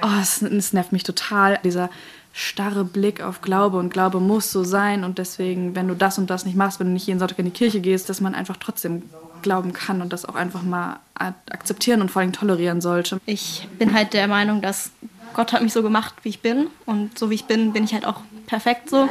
Oh, 0.00 0.20
es, 0.20 0.42
es 0.42 0.72
nervt 0.72 0.92
mich 0.92 1.02
total, 1.02 1.58
dieser 1.64 1.90
starre 2.32 2.84
Blick 2.84 3.20
auf 3.20 3.42
Glaube 3.42 3.78
und 3.78 3.92
Glaube 3.92 4.18
muss 4.18 4.50
so 4.50 4.64
sein 4.64 5.04
und 5.04 5.18
deswegen, 5.18 5.74
wenn 5.74 5.88
du 5.88 5.94
das 5.94 6.18
und 6.18 6.30
das 6.30 6.46
nicht 6.46 6.56
machst, 6.56 6.80
wenn 6.80 6.86
du 6.86 6.92
nicht 6.94 7.06
jeden 7.06 7.18
Sonntag 7.18 7.38
in 7.38 7.44
die 7.44 7.50
Kirche 7.50 7.80
gehst, 7.80 8.08
dass 8.08 8.20
man 8.20 8.34
einfach 8.34 8.56
trotzdem 8.56 9.02
glauben 9.42 9.72
kann 9.72 10.00
und 10.00 10.12
das 10.12 10.24
auch 10.24 10.34
einfach 10.34 10.62
mal 10.62 11.00
akzeptieren 11.14 12.00
und 12.00 12.10
vor 12.10 12.22
allem 12.22 12.32
tolerieren 12.32 12.80
sollte. 12.80 13.20
Ich 13.26 13.68
bin 13.78 13.92
halt 13.92 14.14
der 14.14 14.28
Meinung, 14.28 14.62
dass 14.62 14.92
Gott 15.34 15.52
hat 15.52 15.62
mich 15.62 15.72
so 15.72 15.82
gemacht, 15.82 16.14
wie 16.22 16.30
ich 16.30 16.40
bin 16.40 16.68
und 16.86 17.18
so 17.18 17.30
wie 17.30 17.34
ich 17.34 17.44
bin, 17.44 17.72
bin 17.72 17.84
ich 17.84 17.92
halt 17.92 18.06
auch 18.06 18.20
perfekt 18.46 18.88
so 18.88 19.08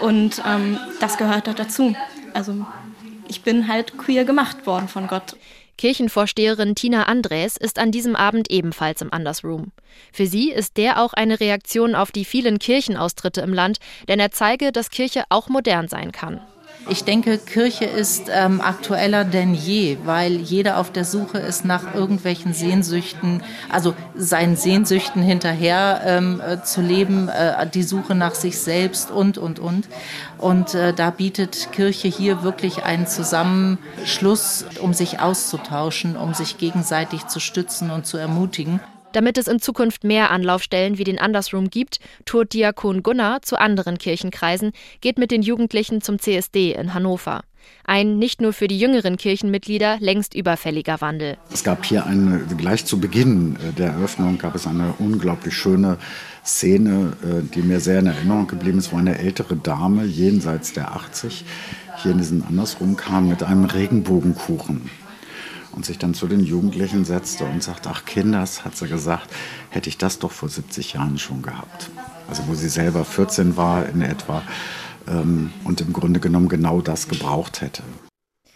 und 0.00 0.42
ähm, 0.46 0.78
das 1.00 1.18
gehört 1.18 1.46
halt 1.46 1.58
dazu. 1.58 1.94
Also 2.34 2.66
ich 3.28 3.42
bin 3.42 3.68
halt 3.68 3.96
queer 3.98 4.24
gemacht 4.24 4.66
worden 4.66 4.88
von 4.88 5.06
Gott. 5.06 5.36
Kirchenvorsteherin 5.78 6.74
Tina 6.74 7.04
Andres 7.04 7.56
ist 7.56 7.78
an 7.78 7.92
diesem 7.92 8.16
Abend 8.16 8.50
ebenfalls 8.50 9.02
im 9.02 9.12
Andersroom. 9.12 9.72
Für 10.12 10.26
sie 10.26 10.50
ist 10.50 10.76
der 10.76 11.02
auch 11.02 11.12
eine 11.12 11.38
Reaktion 11.38 11.94
auf 11.94 12.10
die 12.10 12.24
vielen 12.24 12.58
Kirchenaustritte 12.58 13.42
im 13.42 13.52
Land, 13.52 13.78
denn 14.08 14.18
er 14.18 14.30
zeige, 14.30 14.72
dass 14.72 14.90
Kirche 14.90 15.24
auch 15.28 15.48
modern 15.48 15.88
sein 15.88 16.12
kann. 16.12 16.40
Ich 16.88 17.02
denke, 17.02 17.38
Kirche 17.38 17.84
ist 17.84 18.30
ähm, 18.32 18.60
aktueller 18.60 19.24
denn 19.24 19.54
je, 19.54 19.98
weil 20.04 20.36
jeder 20.36 20.78
auf 20.78 20.92
der 20.92 21.04
Suche 21.04 21.38
ist 21.38 21.64
nach 21.64 21.94
irgendwelchen 21.94 22.54
Sehnsüchten, 22.54 23.42
also 23.68 23.94
seinen 24.14 24.54
Sehnsüchten 24.54 25.20
hinterher 25.20 26.02
ähm, 26.04 26.40
äh, 26.40 26.62
zu 26.62 26.80
leben, 26.80 27.28
äh, 27.28 27.68
die 27.68 27.82
Suche 27.82 28.14
nach 28.14 28.36
sich 28.36 28.60
selbst 28.60 29.10
und, 29.10 29.36
und, 29.36 29.58
und. 29.58 29.88
Und 30.38 30.74
äh, 30.74 30.92
da 30.92 31.10
bietet 31.10 31.72
Kirche 31.72 32.06
hier 32.06 32.44
wirklich 32.44 32.84
einen 32.84 33.08
Zusammenschluss, 33.08 34.64
um 34.80 34.94
sich 34.94 35.18
auszutauschen, 35.18 36.16
um 36.16 36.34
sich 36.34 36.56
gegenseitig 36.56 37.26
zu 37.26 37.40
stützen 37.40 37.90
und 37.90 38.06
zu 38.06 38.16
ermutigen. 38.16 38.80
Damit 39.16 39.38
es 39.38 39.48
in 39.48 39.60
Zukunft 39.60 40.04
mehr 40.04 40.30
Anlaufstellen 40.30 40.98
wie 40.98 41.04
den 41.04 41.18
Andersroom 41.18 41.70
gibt, 41.70 42.00
tourt 42.26 42.52
Diakon 42.52 43.02
Gunnar 43.02 43.40
zu 43.40 43.58
anderen 43.58 43.96
Kirchenkreisen, 43.96 44.72
geht 45.00 45.16
mit 45.16 45.30
den 45.30 45.40
Jugendlichen 45.40 46.02
zum 46.02 46.18
CSD 46.18 46.72
in 46.72 46.92
Hannover. 46.92 47.40
Ein 47.86 48.18
nicht 48.18 48.42
nur 48.42 48.52
für 48.52 48.68
die 48.68 48.78
jüngeren 48.78 49.16
Kirchenmitglieder 49.16 49.96
längst 50.00 50.34
überfälliger 50.34 51.00
Wandel. 51.00 51.38
Es 51.50 51.64
gab 51.64 51.86
hier 51.86 52.04
eine, 52.04 52.40
gleich 52.58 52.84
zu 52.84 53.00
Beginn 53.00 53.56
äh, 53.56 53.72
der 53.72 53.92
Eröffnung 53.92 54.36
gab 54.36 54.54
es 54.54 54.66
eine 54.66 54.92
unglaublich 54.98 55.54
schöne 55.54 55.96
Szene, 56.44 57.16
äh, 57.22 57.54
die 57.54 57.62
mir 57.62 57.80
sehr 57.80 58.00
in 58.00 58.08
Erinnerung 58.08 58.48
geblieben 58.48 58.76
ist, 58.76 58.92
wo 58.92 58.98
eine 58.98 59.18
ältere 59.18 59.56
Dame 59.56 60.04
jenseits 60.04 60.74
der 60.74 60.94
80 60.94 61.46
hier 62.02 62.12
in 62.12 62.18
diesen 62.18 62.44
Andersrum 62.46 62.98
kam 62.98 63.28
mit 63.28 63.42
einem 63.42 63.64
Regenbogenkuchen 63.64 64.90
und 65.76 65.84
sich 65.84 65.98
dann 65.98 66.14
zu 66.14 66.26
den 66.26 66.40
Jugendlichen 66.40 67.04
setzte 67.04 67.44
und 67.44 67.62
sagte, 67.62 67.90
ach 67.92 68.04
Kinders, 68.06 68.64
hat 68.64 68.76
sie 68.76 68.88
gesagt, 68.88 69.28
hätte 69.70 69.88
ich 69.88 69.98
das 69.98 70.18
doch 70.18 70.32
vor 70.32 70.48
70 70.48 70.94
Jahren 70.94 71.18
schon 71.18 71.42
gehabt. 71.42 71.90
Also 72.28 72.42
wo 72.48 72.54
sie 72.54 72.68
selber 72.68 73.04
14 73.04 73.56
war 73.56 73.86
in 73.86 74.00
etwa 74.02 74.42
ähm, 75.06 75.52
und 75.64 75.80
im 75.80 75.92
Grunde 75.92 76.18
genommen 76.18 76.48
genau 76.48 76.80
das 76.80 77.08
gebraucht 77.08 77.60
hätte. 77.60 77.82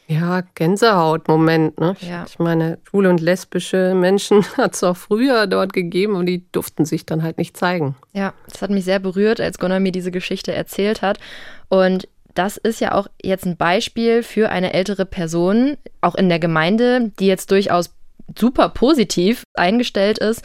Ja, 0.09 0.41
Gänsehaut-Moment. 0.57 1.79
Ne? 1.79 1.95
Ja. 2.01 2.25
Ich 2.27 2.41
meine, 2.41 2.79
schwule 2.89 3.11
und 3.11 3.21
lesbische 3.21 3.95
Menschen 3.95 4.45
hat 4.57 4.75
es 4.75 4.83
auch 4.83 4.97
früher 4.97 5.47
dort 5.47 5.73
gegeben 5.73 6.17
und 6.17 6.27
die 6.27 6.51
durften 6.51 6.85
sich 6.85 7.07
dann 7.07 7.23
halt 7.23 7.39
nicht 7.39 7.57
zeigen. 7.57 7.95
Ja, 8.13 8.35
das 8.49 8.61
hat 8.61 8.71
mich 8.71 8.85
sehr 8.85 8.99
berührt, 8.99 9.41
als 9.41 9.59
Gunnar 9.59 9.79
mir 9.79 9.93
diese 9.93 10.11
Geschichte 10.11 10.53
erzählt 10.53 11.01
hat. 11.01 11.21
Und 11.69 12.09
das 12.35 12.57
ist 12.57 12.81
ja 12.81 12.93
auch 12.93 13.09
jetzt 13.23 13.47
ein 13.47 13.57
Beispiel 13.57 14.23
für 14.23 14.51
eine 14.51 14.73
ältere 14.73 15.07
Person, 15.07 15.77
auch 16.01 16.15
in 16.15 16.29
der 16.29 16.39
Gemeinde, 16.39 17.13
die 17.19 17.27
jetzt 17.27 17.51
durchaus 17.51 17.91
super 18.39 18.69
positiv 18.69 19.45
eingestellt 19.55 20.19
ist. 20.19 20.43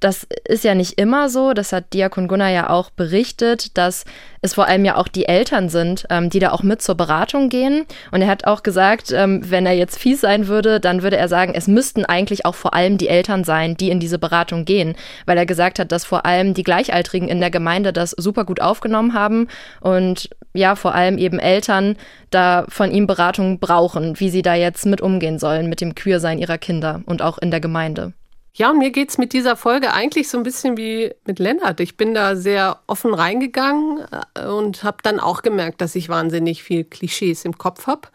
Das 0.00 0.26
ist 0.46 0.62
ja 0.62 0.74
nicht 0.74 1.00
immer 1.00 1.30
so. 1.30 1.54
Das 1.54 1.72
hat 1.72 1.94
Diakon 1.94 2.28
Gunnar 2.28 2.50
ja 2.50 2.68
auch 2.68 2.90
berichtet, 2.90 3.78
dass 3.78 4.04
es 4.42 4.52
vor 4.52 4.66
allem 4.66 4.84
ja 4.84 4.96
auch 4.96 5.08
die 5.08 5.26
Eltern 5.26 5.70
sind, 5.70 6.06
ähm, 6.10 6.28
die 6.28 6.38
da 6.38 6.52
auch 6.52 6.62
mit 6.62 6.82
zur 6.82 6.96
Beratung 6.96 7.48
gehen. 7.48 7.86
Und 8.12 8.20
er 8.20 8.28
hat 8.28 8.46
auch 8.46 8.62
gesagt, 8.62 9.10
ähm, 9.12 9.40
wenn 9.50 9.64
er 9.64 9.72
jetzt 9.72 9.98
fies 9.98 10.20
sein 10.20 10.48
würde, 10.48 10.80
dann 10.80 11.02
würde 11.02 11.16
er 11.16 11.28
sagen, 11.28 11.54
es 11.54 11.66
müssten 11.66 12.04
eigentlich 12.04 12.44
auch 12.44 12.54
vor 12.54 12.74
allem 12.74 12.98
die 12.98 13.08
Eltern 13.08 13.44
sein, 13.44 13.76
die 13.76 13.90
in 13.90 13.98
diese 13.98 14.18
Beratung 14.18 14.66
gehen, 14.66 14.96
weil 15.24 15.38
er 15.38 15.46
gesagt 15.46 15.78
hat, 15.78 15.90
dass 15.92 16.04
vor 16.04 16.26
allem 16.26 16.52
die 16.52 16.62
Gleichaltrigen 16.62 17.28
in 17.28 17.40
der 17.40 17.50
Gemeinde 17.50 17.94
das 17.94 18.10
super 18.10 18.44
gut 18.44 18.60
aufgenommen 18.60 19.14
haben 19.14 19.48
und 19.80 20.28
ja, 20.56 20.74
vor 20.74 20.94
allem 20.94 21.18
eben 21.18 21.38
Eltern 21.38 21.96
da 22.30 22.64
von 22.68 22.90
ihm 22.90 23.06
Beratung 23.06 23.58
brauchen, 23.58 24.18
wie 24.18 24.30
sie 24.30 24.42
da 24.42 24.54
jetzt 24.54 24.86
mit 24.86 25.00
umgehen 25.00 25.38
sollen 25.38 25.68
mit 25.68 25.80
dem 25.80 25.94
Queersein 25.94 26.38
ihrer 26.38 26.58
Kinder 26.58 27.02
und 27.06 27.22
auch 27.22 27.38
in 27.38 27.50
der 27.50 27.60
Gemeinde. 27.60 28.12
Ja, 28.54 28.70
und 28.70 28.78
mir 28.78 28.90
geht's 28.90 29.18
mit 29.18 29.34
dieser 29.34 29.54
Folge 29.54 29.92
eigentlich 29.92 30.30
so 30.30 30.38
ein 30.38 30.42
bisschen 30.42 30.78
wie 30.78 31.12
mit 31.26 31.38
Lennart. 31.38 31.78
Ich 31.80 31.98
bin 31.98 32.14
da 32.14 32.36
sehr 32.36 32.78
offen 32.86 33.12
reingegangen 33.12 34.00
äh, 34.34 34.46
und 34.46 34.82
habe 34.82 34.96
dann 35.02 35.20
auch 35.20 35.42
gemerkt, 35.42 35.82
dass 35.82 35.94
ich 35.94 36.08
wahnsinnig 36.08 36.62
viel 36.62 36.84
Klischees 36.84 37.44
im 37.44 37.58
Kopf 37.58 37.86
habe. 37.86 38.08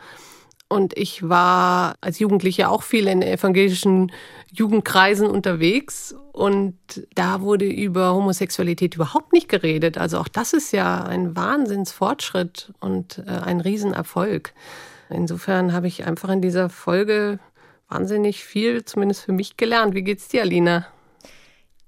Und 0.71 0.97
ich 0.97 1.27
war 1.27 1.95
als 1.99 2.19
Jugendliche 2.19 2.69
auch 2.69 2.83
viel 2.83 3.07
in 3.07 3.21
evangelischen 3.21 4.09
Jugendkreisen 4.53 5.27
unterwegs 5.27 6.15
und 6.31 6.77
da 7.13 7.41
wurde 7.41 7.65
über 7.65 8.13
Homosexualität 8.15 8.95
überhaupt 8.95 9.33
nicht 9.33 9.49
geredet. 9.49 9.97
Also 9.97 10.17
auch 10.17 10.29
das 10.29 10.53
ist 10.53 10.71
ja 10.71 11.03
ein 11.03 11.35
Wahnsinnsfortschritt 11.35 12.71
und 12.79 13.21
äh, 13.27 13.31
ein 13.31 13.59
Riesenerfolg. 13.59 14.53
Insofern 15.09 15.73
habe 15.73 15.87
ich 15.87 16.07
einfach 16.07 16.29
in 16.29 16.41
dieser 16.41 16.69
Folge 16.69 17.39
wahnsinnig 17.89 18.45
viel, 18.45 18.85
zumindest 18.85 19.23
für 19.23 19.33
mich, 19.33 19.57
gelernt. 19.57 19.93
Wie 19.93 20.03
geht's 20.03 20.29
dir, 20.29 20.43
Alina? 20.43 20.87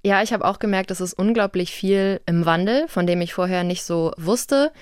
Ja, 0.05 0.21
ich 0.21 0.33
habe 0.33 0.43
auch 0.43 0.59
gemerkt, 0.59 0.91
es 0.91 0.99
ist 0.99 1.13
unglaublich 1.13 1.71
viel 1.71 2.19
im 2.25 2.45
Wandel, 2.45 2.89
von 2.89 3.07
dem 3.07 3.21
ich 3.21 3.33
vorher 3.33 3.63
nicht 3.63 3.85
so 3.85 4.11
wusste. 4.17 4.73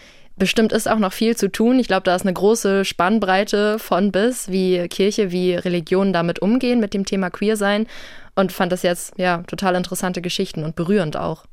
Bestimmt 0.42 0.72
ist 0.72 0.90
auch 0.90 0.98
noch 0.98 1.14
viel 1.14 1.38
zu 1.38 1.52
tun. 1.52 1.78
Ich 1.78 1.86
glaube, 1.86 2.02
da 2.02 2.16
ist 2.16 2.24
eine 2.24 2.34
große 2.34 2.84
Spannbreite 2.84 3.78
von 3.78 4.12
bis, 4.12 4.50
wie 4.50 4.88
Kirche, 4.88 5.32
wie 5.32 5.54
Religionen 5.54 6.14
damit 6.14 6.40
umgehen 6.40 6.80
mit 6.80 6.96
dem 6.96 7.06
Thema 7.06 7.30
Queer 7.30 7.56
sein 7.58 7.86
und 8.34 8.52
fand 8.52 8.72
das 8.72 8.82
jetzt 8.82 9.14
ja 9.18 9.44
total 9.44 9.76
interessante 9.76 10.20
Geschichten 10.20 10.64
und 10.64 10.76
berührend 10.76 11.16
auch. 11.16 11.46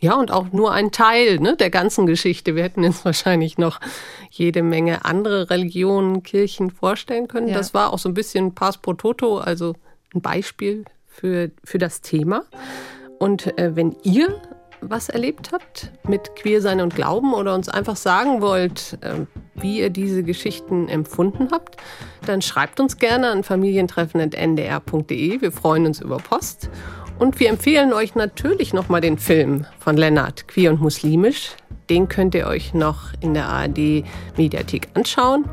Ja, 0.00 0.14
und 0.14 0.32
auch 0.32 0.50
nur 0.50 0.72
ein 0.72 0.90
Teil 0.90 1.38
ne, 1.38 1.54
der 1.54 1.70
ganzen 1.70 2.06
Geschichte. 2.06 2.56
Wir 2.56 2.64
hätten 2.64 2.82
jetzt 2.82 3.04
wahrscheinlich 3.04 3.56
noch 3.56 3.78
jede 4.32 4.64
Menge 4.64 5.04
andere 5.04 5.48
Religionen, 5.48 6.24
Kirchen 6.24 6.72
vorstellen 6.72 7.28
können. 7.28 7.46
Ja. 7.46 7.54
Das 7.54 7.72
war 7.72 7.92
auch 7.92 8.00
so 8.00 8.08
ein 8.08 8.14
bisschen 8.14 8.52
Pass 8.52 8.78
pro 8.78 8.94
Toto, 8.94 9.38
also 9.38 9.76
ein 10.12 10.22
Beispiel 10.22 10.86
für, 11.06 11.52
für 11.62 11.78
das 11.78 12.00
Thema. 12.00 12.42
Und 13.20 13.56
äh, 13.60 13.76
wenn 13.76 13.94
ihr 14.02 14.42
was 14.80 15.08
erlebt 15.08 15.52
habt 15.52 15.92
mit 16.06 16.36
Queersein 16.36 16.80
und 16.80 16.94
Glauben 16.94 17.34
oder 17.34 17.54
uns 17.54 17.68
einfach 17.68 17.96
sagen 17.96 18.40
wollt, 18.40 18.98
äh, 19.00 19.26
wie 19.54 19.80
ihr 19.80 19.90
diese 19.90 20.22
Geschichten 20.22 20.88
empfunden 20.88 21.48
habt, 21.52 21.76
dann 22.26 22.42
schreibt 22.42 22.80
uns 22.80 22.98
gerne 22.98 23.30
an 23.30 23.42
familientreffen.ndr.de. 23.42 25.40
Wir 25.40 25.52
freuen 25.52 25.86
uns 25.86 26.00
über 26.00 26.18
Post. 26.18 26.70
Und 27.18 27.40
wir 27.40 27.48
empfehlen 27.48 27.92
euch 27.92 28.14
natürlich 28.14 28.72
nochmal 28.72 29.00
den 29.00 29.18
Film 29.18 29.66
von 29.80 29.96
Lennart, 29.96 30.46
Queer 30.46 30.70
und 30.70 30.80
Muslimisch. 30.80 31.50
Den 31.90 32.08
könnt 32.08 32.34
ihr 32.34 32.46
euch 32.46 32.74
noch 32.74 33.12
in 33.20 33.34
der 33.34 33.46
ARD 33.48 34.04
Mediathek 34.36 34.88
anschauen. 34.94 35.44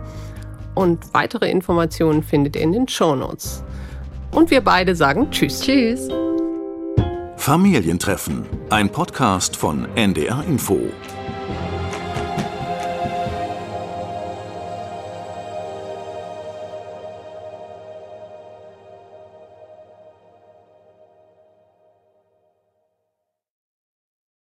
Und 0.76 1.14
weitere 1.14 1.50
Informationen 1.50 2.22
findet 2.22 2.56
ihr 2.56 2.62
in 2.62 2.74
den 2.74 2.88
Shownotes. 2.88 3.64
Und 4.32 4.52
wir 4.52 4.62
beide 4.62 4.96
sagen 4.96 5.32
Tschüss. 5.32 5.62
Tschüss. 5.62 6.10
Familientreffen, 7.46 8.44
ein 8.72 8.90
Podcast 8.90 9.56
von 9.56 9.88
NDR 9.94 10.44
Info. 10.46 10.80